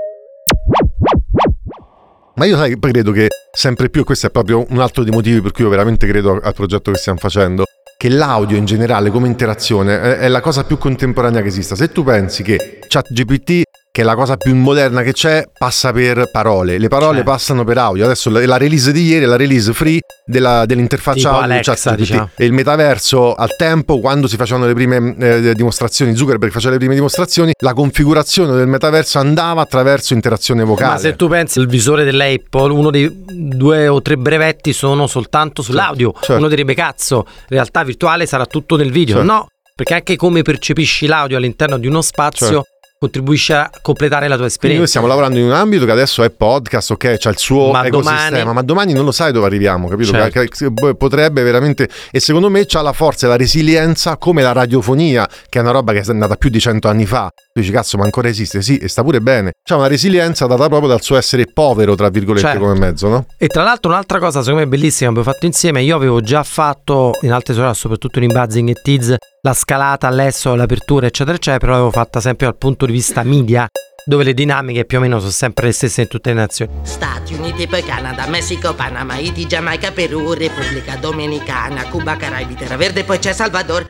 Ma 2.35 2.47
io 2.47 2.57
sai, 2.57 2.79
credo 2.79 3.13
che 3.13 3.29
sempre 3.55 3.91
più, 3.91 4.05
questo 4.05 4.29
è 4.29 4.31
proprio 4.31 4.65
un 4.71 4.81
altro 4.81 5.03
dei 5.03 5.13
motivi 5.13 5.43
per 5.43 5.53
cui 5.53 5.65
io 5.65 5.71
veramente 5.71 6.07
credo 6.07 6.41
al 6.43 6.55
progetto 6.55 6.91
che 6.91 6.97
stiamo 6.97 7.19
facendo, 7.19 7.65
che 7.99 8.09
l'audio 8.09 8.57
in 8.57 8.65
generale 8.65 9.11
come 9.11 9.27
interazione 9.27 10.17
è 10.19 10.29
la 10.29 10.41
cosa 10.41 10.65
più 10.65 10.79
contemporanea 10.79 11.43
che 11.43 11.49
esista. 11.49 11.75
Se 11.75 11.93
tu 11.93 12.03
pensi 12.03 12.43
che 12.43 12.79
ChatGPT 12.89 13.63
che 13.93 14.01
è 14.01 14.05
la 14.05 14.15
cosa 14.15 14.39
più 14.39 14.55
moderna 14.57 15.03
che 15.03 15.13
c'è, 15.13 15.45
passa 15.57 15.93
per 15.93 16.31
parole. 16.33 16.79
Le 16.79 16.89
parole 16.89 17.17
Certo. 17.17 17.31
passano 17.31 17.63
per 17.63 17.77
audio. 17.77 18.07
Adesso 18.07 18.31
la, 18.31 18.45
la 18.47 18.57
release 18.57 18.91
di 18.91 19.03
ieri 19.05 19.25
è 19.25 19.29
la 19.29 19.37
release 19.37 19.71
free 19.75 20.01
della- 20.25 20.65
dell'interfaccia 20.65 21.19
Tipo 21.19 21.29
audio 21.29 21.47
di 21.47 21.53
Alexa, 21.53 21.73
ChatGPT. 21.75 21.97
diciamo. 21.99 22.31
E 22.35 22.45
il 22.47 22.53
metaverso 22.55 23.35
al 23.35 23.55
tempo, 23.55 24.01
quando 24.01 24.29
si 24.29 24.37
facevano 24.37 24.67
le 24.67 24.73
prime 24.73 25.15
eh, 25.19 25.55
dimostrazioni, 25.55 26.17
Zuckerberg 26.17 26.51
faceva 26.51 26.73
le 26.73 26.79
prime 26.79 26.95
dimostrazioni, 26.95 27.53
la 27.59 27.75
configurazione 27.75 28.57
del 28.57 28.67
metaverso 28.67 29.19
andava 29.19 29.61
attraverso 29.61 30.15
interazione 30.15 30.65
vocale. 30.65 30.93
Ma 30.93 30.99
se 30.99 31.15
tu 31.15 31.29
pensi 31.29 31.59
il 31.59 31.67
visore 31.69 32.05
dell'Apple, 32.05 32.73
uno 32.73 32.91
dei 32.91 33.11
due 33.27 33.89
o 33.89 34.01
tre 34.01 34.17
brevetti 34.17 34.73
sono 34.73 35.07
soltanto 35.07 35.61
sull'audio. 35.61 36.13
certo. 36.15 36.37
Uno 36.39 36.49
direbbe 36.49 36.73
cazzo, 36.73 37.27
realtà 37.49 37.85
virtuale 37.85 38.25
sarà 38.25 38.47
tutto 38.47 38.77
nel 38.77 38.91
video. 38.91 39.17
Certo. 39.17 39.31
No, 39.31 39.47
perché 39.75 39.93
anche 39.95 40.17
come 40.17 40.41
percepisci 40.41 41.07
l'audio 41.07 41.37
all'interno 41.37 41.77
di 41.77 41.87
uno 41.87 42.01
spazio 42.01 42.47
Certo. 42.47 42.65
Contribuisce 43.03 43.53
a 43.55 43.69
completare 43.83 44.29
la 44.29 44.37
tua 44.37 44.47
Quindi 44.47 44.77
noi 44.77 44.85
esperienza. 44.85 44.87
stiamo 44.87 45.07
lavorando 45.09 45.39
in 45.41 45.47
un 45.47 45.53
ambito 45.53 45.85
che 45.85 45.91
adesso 45.91 46.23
è 46.23 46.31
podcast, 46.31 46.93
ok, 46.93 47.17
c'ha 47.19 47.31
il 47.31 47.37
suo 47.39 47.73
Ma 47.73 47.85
ecosistema, 47.85 48.29
domani- 48.29 48.53
ma 48.55 48.63
domani 48.63 48.93
non 48.93 49.05
lo 49.05 49.11
sai 49.11 49.33
dove 49.33 49.47
arriviamo, 49.47 49.89
capito? 49.89 50.13
Certo. 50.13 50.95
Potrebbe 50.97 51.43
veramente 51.43 51.89
e 52.13 52.21
secondo 52.21 52.49
me 52.49 52.65
c'ha 52.67 52.81
la 52.81 52.93
forza 52.93 53.27
e 53.27 53.29
la 53.29 53.37
resilienza 53.37 54.17
come 54.17 54.43
la 54.43 54.53
radiofonia, 54.53 55.29
che 55.49 55.59
è 55.59 55.63
una 55.63 55.73
roba 55.73 55.93
che 55.93 55.99
è 56.01 56.05
andata 56.07 56.37
più 56.37 56.49
di 56.49 56.61
cento 56.61 56.89
anni 56.89 57.07
fa. 57.07 57.29
Tu 57.53 57.61
dici 57.61 57.73
cazzo, 57.73 57.99
ma 57.99 58.05
ancora 58.05 58.29
esiste? 58.29 58.63
Sì, 58.63 58.79
e 58.79 58.87
sta 58.89 59.03
pure 59.03 59.21
bene. 59.21 59.51
C'ha 59.65 59.77
una 59.77 59.89
resilienza 59.89 60.47
data 60.47 60.69
proprio 60.69 60.89
dal 60.89 61.03
suo 61.03 61.17
essere 61.17 61.47
povero, 61.53 61.95
tra 61.97 62.09
virgolette, 62.09 62.47
Certo. 62.47 62.63
come 62.63 62.79
mezzo, 62.79 63.09
no? 63.09 63.27
E 63.37 63.49
tra 63.49 63.63
l'altro 63.65 63.91
un'altra 63.91 64.19
cosa 64.21 64.41
secondo 64.43 64.61
me 64.61 64.69
bellissima 64.69 65.11
che 65.11 65.19
abbiamo 65.19 65.33
fatto 65.33 65.47
insieme, 65.47 65.83
io 65.83 65.97
avevo 65.97 66.21
già 66.21 66.43
fatto 66.45 67.19
in 67.23 67.33
altre 67.33 67.55
società, 67.55 67.75
soprattutto 67.75 68.21
in 68.21 68.33
Buzzing 68.33 68.69
e 68.69 68.75
Tiz, 68.83 69.15
la 69.45 69.55
scalata 69.55 70.07
all'esso, 70.07 70.55
l'apertura 70.55 71.07
eccetera 71.07 71.37
eccetera, 71.37 71.59
però 71.59 71.73
l'avevo 71.73 71.91
fatta 71.91 72.21
sempre 72.21 72.47
dal 72.47 72.57
punto 72.57 72.87
di 72.87 72.92
vista 72.93 73.25
media, 73.25 73.67
dove 74.05 74.23
le 74.23 74.35
dinamiche 74.35 74.85
più 74.85 74.99
o 74.99 75.01
meno 75.01 75.19
sono 75.19 75.31
sempre 75.31 75.67
le 75.67 75.73
stesse 75.73 76.03
in 76.03 76.09
tutte 76.09 76.31
le 76.31 76.37
nazioni. 76.37 76.73
Stati 76.83 77.35
Uniti, 77.35 77.67
poi 77.67 77.83
Canada, 77.83 78.27
Messico, 78.29 78.75
Panama, 78.75 79.15
Haiti, 79.15 79.47
Giamaica, 79.47 79.91
Perù, 79.91 80.33
Repubblica 80.33 80.97
Dominicana, 80.97 81.89
Cuba, 81.89 82.17
Caraibi, 82.17 82.55
Terra 82.55 82.77
Verde, 82.77 83.05
poi 83.05 83.19
c'è 83.19 83.33
Salvador. 83.33 83.89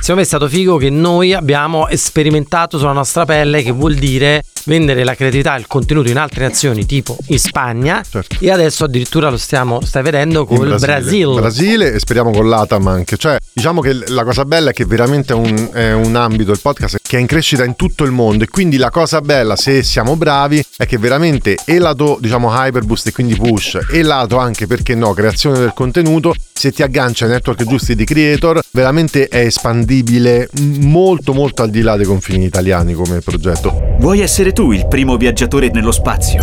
Secondo 0.00 0.20
me 0.20 0.22
è 0.22 0.28
stato 0.28 0.48
figo 0.48 0.76
che 0.78 0.90
noi 0.90 1.32
abbiamo 1.32 1.86
sperimentato 1.92 2.76
sulla 2.76 2.92
nostra 2.92 3.24
pelle, 3.24 3.62
che 3.62 3.70
vuol 3.70 3.94
dire 3.94 4.42
vendere 4.64 5.04
la 5.04 5.14
creatività 5.14 5.56
e 5.56 5.60
il 5.60 5.66
contenuto 5.66 6.10
in 6.10 6.18
altre 6.18 6.46
nazioni, 6.46 6.86
tipo 6.86 7.16
in 7.26 7.38
Spagna, 7.38 8.02
e 8.38 8.50
adesso 8.50 8.84
addirittura 8.84 9.30
lo 9.30 9.36
stiamo, 9.36 9.80
stai 9.82 10.02
vedendo 10.02 10.44
con 10.44 10.66
il 10.66 10.76
Brasile. 10.78 11.34
Brasile 11.34 11.92
e 11.92 11.98
speriamo 11.98 12.30
con 12.30 12.48
l'Atam 12.48 12.86
anche. 12.86 13.16
Cioè, 13.16 13.38
diciamo 13.52 13.80
che 13.80 13.92
la 14.08 14.24
cosa 14.24 14.44
bella 14.44 14.70
è 14.70 14.72
che 14.72 14.84
veramente 14.84 15.32
è 15.32 15.36
un, 15.36 15.70
è 15.72 15.92
un 15.92 16.14
ambito, 16.16 16.52
il 16.52 16.60
podcast, 16.60 16.98
che 17.02 17.16
è 17.16 17.20
in 17.20 17.26
crescita 17.26 17.64
in 17.64 17.76
tutto 17.76 18.04
il 18.04 18.10
mondo. 18.10 18.44
E 18.44 18.48
quindi 18.48 18.76
la 18.76 18.90
cosa 18.90 19.20
bella, 19.20 19.56
se 19.56 19.82
siamo 19.82 20.16
bravi, 20.16 20.64
è 20.76 20.86
che 20.86 20.98
veramente 20.98 21.56
e 21.64 21.78
lato, 21.78 22.18
diciamo, 22.20 22.50
hyperboost 22.50 23.08
e 23.08 23.12
quindi 23.12 23.34
push, 23.34 23.78
e 23.90 24.02
lato 24.02 24.38
anche, 24.38 24.66
perché 24.66 24.94
no, 24.94 25.12
creazione 25.12 25.58
del 25.58 25.72
contenuto, 25.74 26.34
se 26.52 26.70
ti 26.72 26.82
aggancia 26.82 27.24
ai 27.24 27.32
network 27.32 27.64
giusti 27.64 27.94
di 27.94 28.04
creator, 28.04 28.60
veramente 28.70 29.28
è 29.28 29.38
espandibile 29.38 30.48
molto, 30.80 31.32
molto 31.32 31.62
al 31.62 31.70
di 31.70 31.82
là 31.82 31.96
dei 31.96 32.06
confini 32.06 32.44
italiani 32.44 32.94
come 32.94 33.20
progetto. 33.20 33.96
Vuoi 33.98 34.20
essere 34.20 34.51
tu 34.52 34.72
il 34.72 34.86
primo 34.86 35.16
viaggiatore 35.16 35.70
nello 35.70 35.92
spazio? 35.92 36.42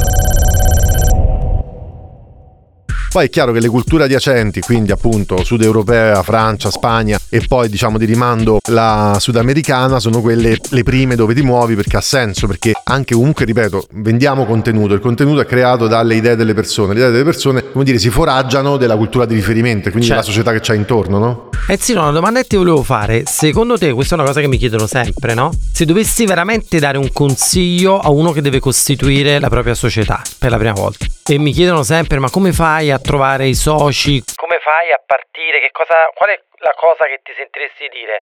Poi 3.12 3.26
è 3.26 3.30
chiaro 3.30 3.52
che 3.52 3.60
le 3.60 3.70
culture 3.70 4.04
adiacenti, 4.04 4.60
quindi 4.60 4.92
appunto 4.92 5.44
sud 5.44 5.64
europea, 5.64 6.22
Francia, 6.22 6.70
Spagna 6.70 7.18
e 7.30 7.42
poi 7.48 7.68
diciamo 7.68 7.98
di 7.98 8.06
rimando 8.06 8.60
la 8.70 9.18
sudamericana, 9.20 10.00
sono 10.00 10.22
quelle 10.22 10.58
le 10.70 10.84
prime 10.84 11.16
dove 11.16 11.34
ti 11.34 11.42
muovi 11.42 11.74
perché 11.76 11.98
ha 11.98 12.02
senso, 12.02 12.46
perché 12.46 12.74
anche 12.84 13.16
comunque, 13.16 13.46
ripeto, 13.46 13.88
vendiamo 13.94 14.46
contenuto, 14.46 14.94
il 14.94 15.00
contenuto 15.00 15.42
è 15.42 15.46
creato 15.46 15.88
dalle 15.88 16.16
idee 16.16 16.36
delle 16.36 16.54
persone, 16.54 16.94
le 16.94 17.00
idee 17.00 17.12
delle 17.12 17.24
persone, 17.24 17.72
come 17.72 17.84
dire, 17.84 17.98
si 17.98 18.12
foraggiano 18.12 18.78
della 18.78 18.96
cultura 18.96 19.26
di 19.26 19.34
riferimento, 19.34 19.88
e 19.88 19.92
quindi 19.92 20.08
Certo. 20.08 20.22
della 20.22 20.34
società 20.34 20.52
che 20.52 20.60
c'è 20.60 20.76
intorno, 20.76 21.18
no? 21.18 21.50
Eh 21.68 21.78
sì, 21.82 21.94
no, 21.94 22.02
una 22.04 22.12
domanda 22.12 22.42
che 22.42 22.48
ti 22.48 22.56
volevo 22.56 22.84
fare. 22.84 23.24
Secondo 23.26 23.78
te, 23.78 23.92
questa 23.92 24.16
è 24.16 24.20
una 24.20 24.28
cosa 24.28 24.40
che 24.40 24.48
mi 24.48 24.58
chiedono 24.58 24.86
sempre, 24.86 25.34
no? 25.34 25.52
Se 25.72 25.86
dovessi 25.86 26.26
veramente 26.26 26.80
dare 26.80 26.98
un 26.98 27.10
consiglio 27.12 28.00
a 28.00 28.12
uno 28.12 28.32
che 28.32 28.42
deve 28.42 28.60
costituire 28.60 29.40
la 29.40 29.50
propria 29.50 29.74
società 29.74 30.22
per 30.38 30.52
la 30.52 30.58
prima 30.58 30.74
volta, 30.74 31.06
e 31.26 31.38
mi 31.38 31.52
chiedono 31.52 31.84
sempre, 31.84 32.20
ma 32.20 32.30
come 32.30 32.54
fai 32.54 32.92
a 32.92 32.99
trovare 33.02 33.48
i 33.48 33.56
soci? 33.56 34.24
Come 34.36 34.60
fai 34.62 34.92
a 34.92 35.02
partire? 35.06 35.60
Che 35.60 35.72
cosa, 35.72 36.10
qual 36.14 36.30
è 36.30 36.40
la 36.62 36.74
cosa 36.78 37.06
che 37.06 37.22
ti 37.24 37.32
sentiresti 37.38 37.88
dire? 37.92 38.20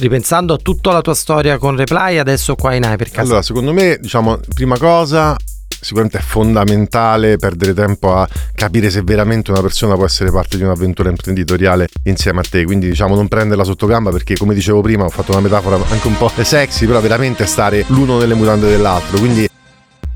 Ripensando 0.00 0.54
a 0.54 0.56
tutta 0.56 0.92
la 0.92 1.02
tua 1.02 1.14
storia 1.14 1.58
con 1.58 1.76
Reply, 1.76 2.18
adesso 2.18 2.54
qua 2.54 2.74
in 2.74 2.84
Hypercast. 2.84 3.26
Allora, 3.26 3.42
secondo 3.42 3.72
me, 3.72 3.98
diciamo, 4.00 4.38
prima 4.54 4.78
cosa, 4.78 5.36
sicuramente 5.68 6.18
è 6.18 6.22
fondamentale 6.22 7.36
perdere 7.36 7.74
tempo 7.74 8.14
a 8.14 8.26
capire 8.54 8.88
se 8.88 9.02
veramente 9.02 9.50
una 9.50 9.60
persona 9.60 9.94
può 9.94 10.06
essere 10.06 10.30
parte 10.30 10.56
di 10.56 10.62
un'avventura 10.62 11.10
imprenditoriale 11.10 11.88
insieme 12.04 12.40
a 12.40 12.44
te. 12.48 12.64
Quindi, 12.64 12.88
diciamo, 12.88 13.14
non 13.14 13.28
prenderla 13.28 13.62
sotto 13.62 13.86
gamba 13.86 14.10
perché, 14.10 14.36
come 14.36 14.54
dicevo 14.54 14.80
prima, 14.80 15.04
ho 15.04 15.10
fatto 15.10 15.32
una 15.32 15.40
metafora 15.40 15.76
anche 15.76 16.06
un 16.06 16.16
po' 16.16 16.28
sexy, 16.28 16.86
però 16.86 17.00
veramente 17.00 17.44
stare 17.44 17.84
l'uno 17.88 18.18
nelle 18.18 18.34
mutande 18.34 18.68
dell'altro. 18.68 19.18
Quindi, 19.18 19.48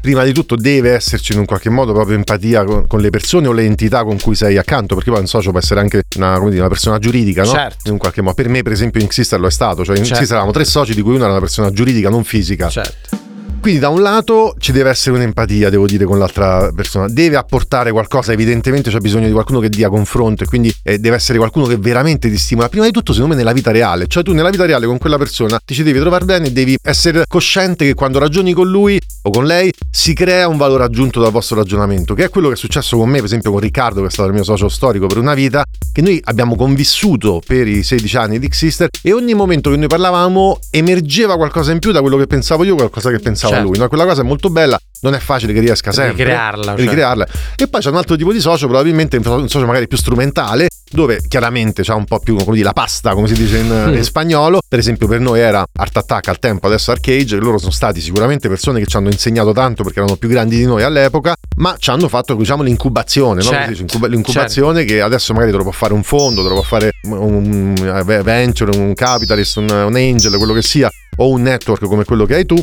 prima 0.05 0.23
di 0.23 0.35
tutto 0.35 0.55
deve 0.55 0.91
esserci 0.91 1.33
in 1.33 1.39
un 1.39 1.47
qualche 1.47 1.71
modo 1.71 1.95
proprio 1.95 2.15
empatia 2.17 2.63
con, 2.63 2.87
con 2.87 3.01
le 3.01 3.09
persone 3.09 3.49
o 3.49 3.53
le 3.53 3.65
entità 3.65 4.05
con 4.05 4.21
cui 4.21 4.35
sei 4.35 4.59
accanto, 4.59 4.95
perché 4.95 5.11
poi 5.11 5.21
un 5.21 5.27
socio 5.27 5.49
può 5.49 5.59
essere 5.59 5.81
anche 5.81 6.03
una, 6.17 6.39
dire, 6.41 6.59
una 6.59 6.69
persona 6.69 6.99
giuridica, 6.99 7.43
no? 7.43 7.49
Certo. 7.49 7.79
In 7.85 7.93
un 7.93 7.99
qualche 7.99 8.21
modo. 8.21 8.35
Per 8.35 8.51
me, 8.51 8.63
per 8.63 8.73
esempio, 8.73 9.01
in 9.01 9.07
Xister 9.07 9.41
lo 9.41 9.47
è 9.47 9.51
stato, 9.51 9.83
cioè 9.83 9.97
in 9.97 10.05
Certo. 10.05 10.19
Xister 10.19 10.37
avevamo 10.37 10.53
tre 10.53 10.67
soci, 10.67 10.95
di 10.95 11.01
cui 11.01 11.15
uno 11.15 11.23
era 11.23 11.33
una 11.33 11.41
persona 11.41 11.71
giuridica, 11.71 12.11
non 12.11 12.23
fisica. 12.23 12.69
Certo. 12.69 13.24
Quindi 13.65 13.81
da 13.81 13.89
un 13.89 14.03
lato 14.03 14.55
ci 14.59 14.73
deve 14.73 14.91
essere 14.91 15.17
un'empatia, 15.17 15.71
devo 15.71 15.87
dire, 15.87 16.05
con 16.05 16.19
l'altra 16.19 16.71
persona, 16.77 17.09
deve 17.09 17.37
apportare 17.37 17.93
qualcosa, 17.93 18.31
evidentemente 18.31 18.91
c'è 18.91 18.99
bisogno 18.99 19.25
di 19.25 19.33
qualcuno 19.33 19.59
che 19.59 19.71
dia 19.71 19.89
confronto 19.89 20.45
e 20.45 20.47
quindi 20.47 20.71
eh, 20.83 20.99
deve 20.99 21.17
essere 21.17 21.39
qualcuno 21.39 21.65
che 21.65 21.79
veramente 21.79 22.29
ti 22.29 22.37
stimola, 22.37 22.69
prima 22.69 22.85
di 22.85 22.91
tutto 22.91 23.15
secondo 23.15 23.33
me 23.33 23.41
nella 23.41 23.55
vita 23.55 23.71
reale, 23.71 24.07
cioè 24.07 24.23
tu 24.23 24.35
nella 24.35 24.51
vita 24.51 24.67
reale 24.67 24.85
con 24.85 24.99
quella 24.99 25.17
persona 25.17 25.59
ti 25.65 25.73
ci 25.73 25.83
devi 25.83 25.99
trovare 25.99 26.27
bene 26.27 26.49
e 26.49 26.53
devi 26.53 26.77
essere 26.83 27.25
cosciente 27.27 27.87
che 27.87 27.95
quando 27.95 28.19
ragioni 28.19 28.53
con 28.53 28.69
lui 28.69 29.01
o 29.23 29.31
con 29.31 29.47
lei 29.47 29.73
si 29.91 30.13
crea 30.13 30.47
un 30.47 30.59
valore 30.59 30.85
aggiunto 30.85 31.23
dal 31.23 31.33
vostro 31.33 31.57
ragionamento, 31.57 32.13
che 32.13 32.25
è 32.25 32.29
quello 32.29 32.49
che 32.49 32.55
è 32.55 32.59
successo 32.59 32.99
con 32.99 33.09
me, 33.09 33.17
per 33.17 33.25
esempio 33.25 33.51
con 33.51 33.61
Riccardo, 33.61 34.03
che 34.03 34.09
è 34.09 34.11
stato 34.11 34.29
il 34.29 34.35
mio 34.35 34.45
socio 34.45 34.69
storico 34.69 35.07
per 35.07 35.17
una 35.17 35.33
vita, 35.33 35.65
che 35.91 36.03
noi 36.03 36.21
abbiamo 36.25 36.55
convissuto 36.55 37.41
per 37.47 37.67
i 37.67 37.83
16 37.83 38.17
anni 38.19 38.39
di 38.39 38.47
Xister 38.47 38.91
e 39.01 39.15
ogni 39.15 39.33
momento 39.33 39.71
che 39.71 39.77
noi 39.77 39.87
parlavamo 39.87 40.59
emergeva 40.69 41.37
qualcosa 41.37 41.73
in 41.73 41.79
più 41.79 41.93
da 41.93 42.03
quello 42.03 42.19
che 42.19 42.27
pensavo 42.27 42.65
io, 42.65 42.75
qualcosa 42.75 43.11
che 43.11 43.21
pensava 43.21 43.54
Certo. 43.55 43.69
lui. 43.69 43.79
No? 43.79 43.89
Quella 43.89 44.05
cosa 44.07 44.21
è 44.23 44.25
molto 44.25 44.51
bella, 44.51 44.79
non 45.01 45.15
è 45.15 45.19
facile 45.19 45.53
che 45.53 45.61
riesca 45.61 45.93
sempre. 45.93 46.25
Ricrearla, 46.25 46.65
cioè. 46.65 46.77
Ricrearla. 46.77 47.27
E 47.57 47.69
poi 47.69 47.81
c'è 47.81 47.91
un 47.91 47.97
altro 47.97 48.17
tipo 48.17 48.33
di 48.33 48.41
socio, 48.41 48.67
probabilmente 48.67 49.17
un 49.17 49.49
socio 49.49 49.67
magari 49.67 49.87
più 49.89 49.97
strumentale, 49.99 50.69
dove 50.91 51.21
chiaramente 51.29 51.83
c'ha 51.83 51.95
un 51.95 52.05
po' 52.05 52.21
più 52.21 52.37
come 52.37 52.53
dire, 52.53 52.65
la 52.67 52.73
pasta, 52.73 53.15
come 53.15 53.27
si 53.27 53.35
dice 53.35 53.59
in, 53.59 53.87
Mm. 53.89 53.95
in 53.95 54.05
spagnolo. 54.05 54.61
Per 54.67 54.79
esempio, 54.79 55.09
per 55.09 55.19
noi 55.21 55.41
era 55.41 55.65
Art 55.77 55.97
Attack 55.97 56.29
al 56.29 56.39
tempo, 56.39 56.67
adesso 56.67 56.91
Arcade. 56.93 57.35
Loro 57.37 57.59
sono 57.59 57.73
stati 57.73 58.01
sicuramente 58.01 58.49
persone 58.49 58.79
che 58.81 58.87
ci 58.87 58.97
hanno 58.97 59.09
insegnato 59.11 59.53
tanto 59.53 59.83
perché 59.83 59.99
erano 60.01 60.17
più 60.17 60.29
grandi 60.29 60.57
di 60.57 60.65
noi 60.67 60.83
all'epoca, 60.83 61.35
ma 61.57 61.75
ci 61.79 61.91
hanno 61.91 62.09
fatto, 62.09 62.35
diciamo, 62.35 62.63
l'incubazione, 62.63 63.43
no? 63.43 63.49
Certo, 63.49 63.63
si 63.65 63.69
dice? 63.71 63.83
Incuba- 63.83 64.07
l'incubazione 64.07 64.85
che 64.85 65.01
adesso 65.01 65.33
magari 65.33 65.51
te 65.51 65.57
lo 65.57 65.63
può 65.65 65.73
fare 65.73 65.93
un 65.93 66.03
fondo, 66.03 66.43
te 66.43 66.49
lo 66.49 66.55
può 66.55 66.63
fare 66.65 66.91
un, 67.05 67.75
un 67.77 68.21
venture, 68.23 68.77
un 68.77 68.95
capitalist, 68.95 69.57
un, 69.57 69.69
un 69.71 69.95
angel, 69.97 70.37
quello 70.37 70.53
che 70.53 70.63
sia, 70.63 70.89
o 71.17 71.29
un 71.31 71.43
network 71.43 71.85
come 71.87 72.05
quello 72.05 72.25
che 72.25 72.35
hai 72.37 72.47
tu 72.47 72.57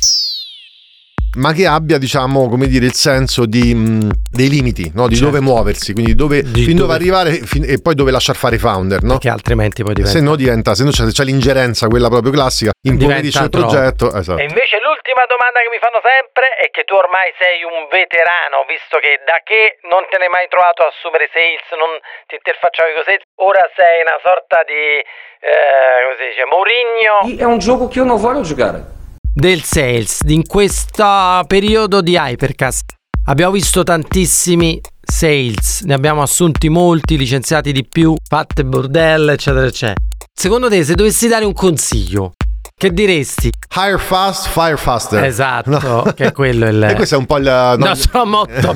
ma 1.38 1.54
che 1.54 1.66
abbia, 1.66 1.98
diciamo, 1.98 2.50
come 2.50 2.68
dire, 2.68 2.86
il 2.86 2.94
senso 2.94 3.46
di, 3.46 3.74
mh, 3.74 4.10
dei 4.30 4.50
limiti, 4.50 4.92
no? 4.94 5.08
di 5.08 5.16
Certo. 5.16 5.32
dove 5.32 5.42
muoversi, 5.44 5.94
quindi 5.94 6.14
dove, 6.16 6.42
Di 6.44 6.64
fin 6.64 6.76
dove 6.76 6.80
dove- 6.82 6.94
arrivare 6.94 7.32
fin- 7.46 7.64
e 7.64 7.80
poi 7.82 7.96
dove 7.96 8.12
lasciar 8.12 8.36
fare 8.36 8.56
i 8.56 8.60
founder, 8.60 9.02
no? 9.04 9.18
Che 9.18 9.30
altrimenti 9.30 9.84
poi 9.84 9.94
diventa. 9.94 10.18
Se 10.18 10.24
no 10.24 10.36
diventa, 10.36 10.76
se 10.76 10.84
no 10.84 10.92
c'è, 10.92 11.06
c'è 11.08 11.24
l'ingerenza, 11.24 11.88
quella 11.88 12.10
proprio 12.10 12.32
classica, 12.32 12.72
impoverisce 12.82 13.44
il 13.44 13.50
progetto. 13.50 14.08
Esatto. 14.14 14.40
E 14.40 14.46
invece 14.50 14.80
l'ultima 14.84 15.24
domanda 15.28 15.60
che 15.64 15.70
mi 15.72 15.80
fanno 15.80 16.02
sempre 16.04 16.58
è 16.60 16.68
che 16.70 16.84
tu 16.84 16.96
ormai 16.96 17.32
sei 17.40 17.64
un 17.64 17.88
veterano, 17.92 18.68
visto 18.68 19.00
che 19.00 19.24
da 19.24 19.40
che 19.48 19.80
non 19.88 20.04
te 20.12 20.18
ne 20.20 20.26
hai 20.28 20.34
mai 20.36 20.48
trovato 20.52 20.84
a 20.84 20.92
assumere 20.92 21.32
sales, 21.32 21.64
non 21.80 21.96
ti 22.28 22.36
interfacciavi 22.36 22.92
con 22.92 23.04
sales, 23.08 23.24
ora 23.40 23.64
sei 23.80 24.04
una 24.04 24.20
sorta 24.20 24.64
di, 24.68 25.00
eh, 25.00 25.98
come 26.04 26.16
si 26.20 26.26
dice, 26.32 26.44
Mourinho 26.50 27.16
È 27.40 27.48
un 27.48 27.60
gioco 27.60 27.88
che 27.88 28.00
io 28.00 28.06
non 28.06 28.20
voglio 28.20 28.44
giocare. 28.44 29.00
Del 29.34 29.64
sales 29.64 30.20
in 30.28 30.46
questo 30.46 31.44
periodo 31.48 32.02
di 32.02 32.16
Hypercast. 32.16 32.94
Abbiamo 33.26 33.54
visto 33.54 33.84
tantissimi 33.84 34.80
sales, 35.02 35.82
ne 35.82 35.94
abbiamo 35.94 36.22
assunti 36.22 36.70
molti, 36.70 37.18
licenziati 37.18 37.72
di 37.72 37.86
più, 37.88 38.16
fatte 38.28 38.66
bordelle, 38.66 39.34
eccetera, 39.34 39.66
eccetera. 39.66 39.96
Secondo 40.34 40.70
te, 40.70 40.84
se 40.84 40.96
dovessi 40.96 41.28
dare 41.28 41.46
un 41.46 41.54
consiglio 41.54 42.34
che 42.76 42.92
diresti? 42.92 43.52
Hire 43.76 44.00
fast, 44.00 44.48
fire 44.48 44.76
faster. 44.76 45.24
Esatto, 45.24 46.14
che 46.18 46.26
è 46.26 46.32
quello 46.32 46.68
il... 46.68 46.82
E 46.90 46.96
questo 46.96 47.14
è 47.14 47.18
un 47.20 47.28
po' 47.28 47.38
il 47.38 47.44
no, 47.44 47.86
nostro 47.86 48.26
motto. 48.26 48.76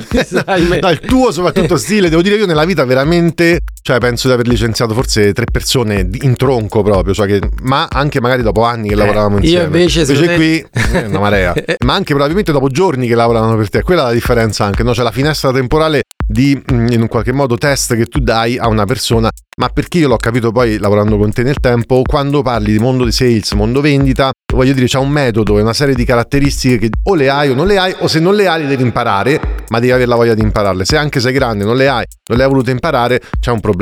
no, 0.80 0.90
il 0.90 1.00
tuo 1.00 1.32
soprattutto 1.32 1.76
stile, 1.76 2.08
devo 2.08 2.22
dire 2.22 2.36
io 2.36 2.46
nella 2.46 2.64
vita 2.64 2.84
veramente, 2.84 3.58
cioè 3.86 3.98
penso 3.98 4.26
di 4.26 4.34
aver 4.34 4.48
licenziato 4.48 4.94
forse 4.94 5.32
tre 5.32 5.44
persone 5.44 6.08
in 6.22 6.34
tronco 6.34 6.82
proprio, 6.82 7.14
cioè 7.14 7.28
che, 7.28 7.38
ma 7.62 7.86
anche 7.88 8.20
magari 8.20 8.42
dopo 8.42 8.64
anni 8.64 8.88
che 8.88 8.96
lavoravamo 8.96 9.36
io 9.36 9.42
insieme. 9.42 9.64
invece, 9.66 10.04
secondo 10.04 10.34
qui 10.34 10.66
eh, 10.92 11.04
una 11.06 11.20
marea, 11.20 11.54
ma 11.86 11.94
anche 11.94 12.10
probabilmente 12.10 12.50
dopo 12.50 12.66
giorni 12.66 13.06
che 13.06 13.14
lavoravano 13.14 13.56
per 13.56 13.70
te, 13.70 13.82
quella 13.82 14.02
è 14.02 14.04
la 14.06 14.12
differenza 14.12 14.64
anche, 14.64 14.82
no? 14.82 14.92
Cioè 14.92 15.04
la 15.04 15.12
finestra 15.12 15.52
temporale 15.52 16.02
di 16.26 16.60
mm, 16.72 16.88
in 16.88 17.02
un 17.02 17.06
qualche 17.06 17.30
modo 17.30 17.56
test 17.56 17.94
che 17.94 18.06
tu 18.06 18.18
dai 18.18 18.58
a 18.58 18.66
una 18.66 18.84
persona, 18.84 19.30
ma 19.58 19.68
perché 19.68 19.98
io 19.98 20.08
l'ho 20.08 20.16
capito 20.16 20.50
poi 20.50 20.78
lavorando 20.78 21.16
con 21.16 21.30
te 21.30 21.44
nel 21.44 21.60
tempo, 21.60 22.02
quando 22.02 22.42
parli 22.42 22.72
di 22.72 22.78
mondo 22.80 23.04
di 23.04 23.12
sales, 23.12 23.52
mondo 23.52 23.80
vendita, 23.80 24.32
voglio 24.52 24.72
dire 24.72 24.86
c'è 24.86 24.98
un 24.98 25.10
metodo 25.10 25.58
e 25.58 25.62
una 25.62 25.72
serie 25.72 25.94
di 25.94 26.04
caratteristiche 26.04 26.78
che 26.78 26.90
o 27.04 27.14
le 27.14 27.30
hai 27.30 27.50
o 27.50 27.54
non 27.54 27.68
le 27.68 27.78
hai, 27.78 27.94
o 28.00 28.08
se 28.08 28.18
non 28.18 28.34
le 28.34 28.48
hai 28.48 28.62
le 28.62 28.68
devi 28.68 28.82
imparare, 28.82 29.40
ma 29.68 29.78
devi 29.78 29.92
avere 29.92 30.08
la 30.08 30.16
voglia 30.16 30.34
di 30.34 30.42
impararle. 30.42 30.84
Se 30.84 30.96
anche 30.96 31.20
sei 31.20 31.32
grande 31.32 31.64
non 31.64 31.76
le 31.76 31.88
hai, 31.88 32.04
non 32.28 32.38
le 32.38 32.44
hai 32.44 32.50
volute 32.50 32.72
imparare, 32.72 33.20
c'è 33.38 33.52
un 33.52 33.60
problema. 33.60 33.75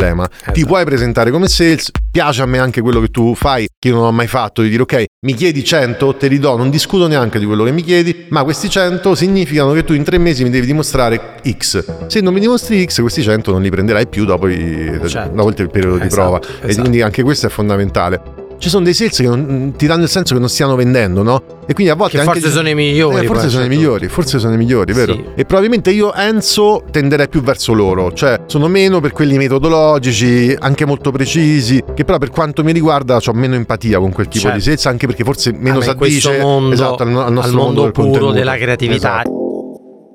Ti 0.53 0.65
puoi 0.67 0.85
presentare 0.85 1.31
come 1.31 1.49
sales, 1.49 1.91
piace 2.11 2.43
a 2.43 2.47
me 2.47 2.59
anche 2.59 2.81
quello 2.81 3.01
che 3.01 3.09
tu 3.09 3.35
fai, 3.35 3.67
che 3.79 3.89
io 3.89 3.95
non 3.95 4.05
ho 4.05 4.13
mai 4.13 4.27
fatto, 4.27 4.63
di 4.63 4.69
dire 4.69 4.83
ok, 4.83 5.05
mi 5.27 5.35
chiedi 5.35 5.65
100, 5.65 6.17
te 6.17 6.29
li 6.29 6.39
do, 6.39 6.57
non 6.57 6.71
discuto 6.71 7.07
neanche 7.07 7.39
di 7.39 7.45
quello 7.47 7.65
che 7.65 7.73
mi 7.73 7.83
chiedi, 7.83 8.27
ma 8.31 8.45
questi 8.45 8.69
100 8.69 9.15
significano 9.15 9.73
che 9.73 9.85
tu 9.85 9.93
in 9.95 10.05
tre 10.05 10.19
mesi 10.19 10.43
mi 10.43 10.51
devi 10.51 10.67
dimostrare 10.67 11.37
X. 11.49 12.07
Se 12.09 12.21
non 12.21 12.33
mi 12.35 12.41
dimostri 12.41 12.85
X, 12.85 13.01
questi 13.01 13.23
100 13.23 13.53
non 13.53 13.63
li 13.63 13.71
prenderai 13.71 14.07
più 14.07 14.25
dopo, 14.25 14.49
i- 14.49 15.01
Certo. 15.07 15.35
dopo 15.35 15.49
il 15.49 15.71
periodo 15.71 15.99
di 15.99 16.07
Esatto, 16.07 16.23
prova. 16.23 16.41
E 16.41 16.69
esatto. 16.69 16.81
quindi 16.81 17.03
anche 17.03 17.23
questo 17.23 17.47
è 17.47 17.51
fondamentale. 17.51 18.21
Ci 18.65 18.71
sono 18.71 18.85
dei 18.85 18.95
sales 18.95 19.15
che 19.19 19.25
non- 19.25 19.75
ti 19.77 19.87
danno 19.87 20.05
il 20.05 20.09
senso 20.09 20.33
che 20.33 20.41
non 20.41 20.49
stiano 20.49 20.75
vendendo, 20.75 21.23
no? 21.23 21.43
E 21.67 21.75
quindi 21.75 21.93
a 21.93 21.95
volte 21.95 22.15
Che 22.17 22.23
anche 22.23 22.41
forse 22.41 22.51
sono 22.51 22.67
i 22.71 22.75
migliori, 22.75 23.23
Eh, 23.23 23.27
forse 23.27 23.51
sono 23.51 23.61
i 23.65 23.67
certo. 23.67 23.79
migliori, 23.79 24.09
forse 24.09 24.39
sono 24.39 24.55
i 24.55 24.57
migliori, 24.57 24.93
vero? 24.95 25.13
Sì. 25.13 25.25
E 25.35 25.45
probabilmente 25.45 25.91
io 25.91 26.15
Enzo 26.15 26.83
tenderei 26.91 27.29
più 27.29 27.43
verso 27.43 27.75
loro, 27.75 28.11
cioè 28.15 28.41
sono 28.47 28.67
meno 28.69 29.01
per 29.03 29.13
quelli 29.13 29.37
metodologici, 29.37 30.57
anche 30.59 30.87
molto 30.87 31.11
precisi, 31.11 31.85
che 31.95 32.05
però 32.07 32.17
per 32.17 32.31
quanto 32.31 32.65
mi 32.65 32.73
riguarda 32.73 33.21
ho 33.23 33.33
meno 33.35 33.55
empatia 33.55 33.99
con 33.99 34.13
quel 34.13 34.29
tipo 34.29 34.45
Certo. 34.45 34.57
di 34.57 34.63
sales, 34.65 34.87
anche 34.87 35.07
perché 35.09 35.25
forse 35.25 35.53
meno 35.53 35.81
Vabbè, 35.81 35.83
si 35.85 35.91
in 35.91 35.97
questo 35.99 36.29
addice 36.31 36.43
mondo, 36.43 36.73
esatto, 36.73 37.03
al, 37.03 37.09
al 37.19 37.33
nostro 37.35 37.41
al 37.43 37.53
mondo 37.67 37.83
del 37.83 37.93
puro 37.93 38.07
contenuto. 38.07 38.33
della 38.33 38.57
creatività. 38.57 39.21
Esatto. 39.21 39.43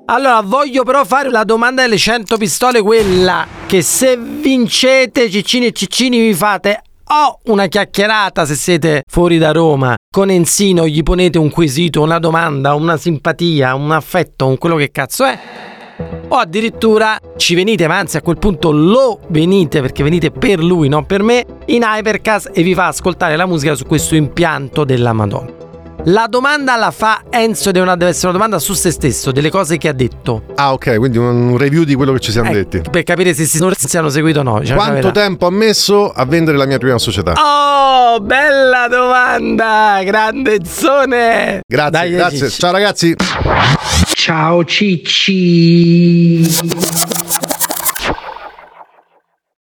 Allora, 0.06 0.40
voglio 0.44 0.82
però 0.82 1.04
fare 1.04 1.30
la 1.30 1.44
domanda 1.44 1.82
delle 1.82 1.96
100 1.98 2.36
pistole, 2.36 2.82
quella 2.82 3.46
che 3.66 3.80
se 3.80 4.18
vincete 4.18 5.30
Ciccini 5.30 5.66
e 5.66 5.72
Ciccini 5.72 6.18
vi 6.18 6.34
fate 6.34 6.82
o 7.12 7.40
una 7.44 7.66
chiacchierata 7.66 8.44
se 8.44 8.54
siete 8.54 9.02
fuori 9.08 9.38
da 9.38 9.52
Roma 9.52 9.94
con 10.12 10.30
Enzino, 10.30 10.86
gli 10.86 11.02
ponete 11.02 11.38
un 11.38 11.50
quesito, 11.50 12.02
una 12.02 12.18
domanda, 12.18 12.74
una 12.74 12.96
simpatia, 12.96 13.74
un 13.74 13.90
affetto, 13.92 14.46
un 14.46 14.58
quello 14.58 14.76
che 14.76 14.90
cazzo 14.90 15.24
è. 15.24 15.38
O 16.28 16.36
addirittura 16.36 17.18
ci 17.36 17.54
venite, 17.54 17.86
ma 17.86 17.98
anzi 17.98 18.16
a 18.16 18.22
quel 18.22 18.38
punto 18.38 18.70
lo 18.70 19.20
venite 19.28 19.80
perché 19.80 20.02
venite 20.02 20.30
per 20.30 20.62
lui, 20.62 20.88
non 20.88 21.04
per 21.04 21.22
me, 21.22 21.44
in 21.66 21.82
Hypercast 21.82 22.50
e 22.52 22.62
vi 22.62 22.74
fa 22.74 22.86
ascoltare 22.86 23.36
la 23.36 23.46
musica 23.46 23.74
su 23.74 23.84
questo 23.84 24.14
impianto 24.14 24.84
della 24.84 25.12
Madonna. 25.12 25.59
La 26.04 26.26
domanda 26.28 26.76
la 26.76 26.90
fa 26.90 27.24
Enzo 27.28 27.68
ed 27.68 27.76
è 27.76 27.80
una, 27.80 27.94
deve 27.94 28.10
essere 28.12 28.28
una 28.28 28.36
domanda 28.38 28.58
su 28.58 28.72
se 28.72 28.90
stesso, 28.90 29.32
delle 29.32 29.50
cose 29.50 29.76
che 29.76 29.86
ha 29.88 29.92
detto. 29.92 30.44
Ah, 30.54 30.72
ok, 30.72 30.96
quindi 30.96 31.18
un 31.18 31.56
review 31.58 31.84
di 31.84 31.94
quello 31.94 32.12
che 32.14 32.20
ci 32.20 32.30
siamo 32.32 32.48
Eh, 32.50 32.54
detti. 32.54 32.80
Per 32.90 33.02
capire 33.02 33.34
se 33.34 33.44
si 33.44 33.58
non 33.60 33.72
si 33.76 33.96
hanno 33.98 34.08
seguito 34.08 34.40
o 34.40 34.42
no. 34.42 34.60
la 34.62 34.74
Quanto 34.74 35.10
tempo 35.10 35.46
ha 35.46 35.50
messo 35.50 36.10
a 36.10 36.24
vendere 36.24 36.56
la 36.56 36.64
mia 36.66 36.78
prima 36.78 36.96
società? 36.98 37.34
Oh, 37.36 38.18
bella 38.20 38.88
domanda! 38.88 40.00
Grandezzone! 40.02 41.60
Grazie, 41.66 41.90
Dai, 41.90 42.10
grazie. 42.10 42.48
Cicci. 42.48 42.60
Ciao 42.60 42.72
ragazzi. 42.72 43.14
Ciao 44.14 44.64
Cicci. 44.64 46.40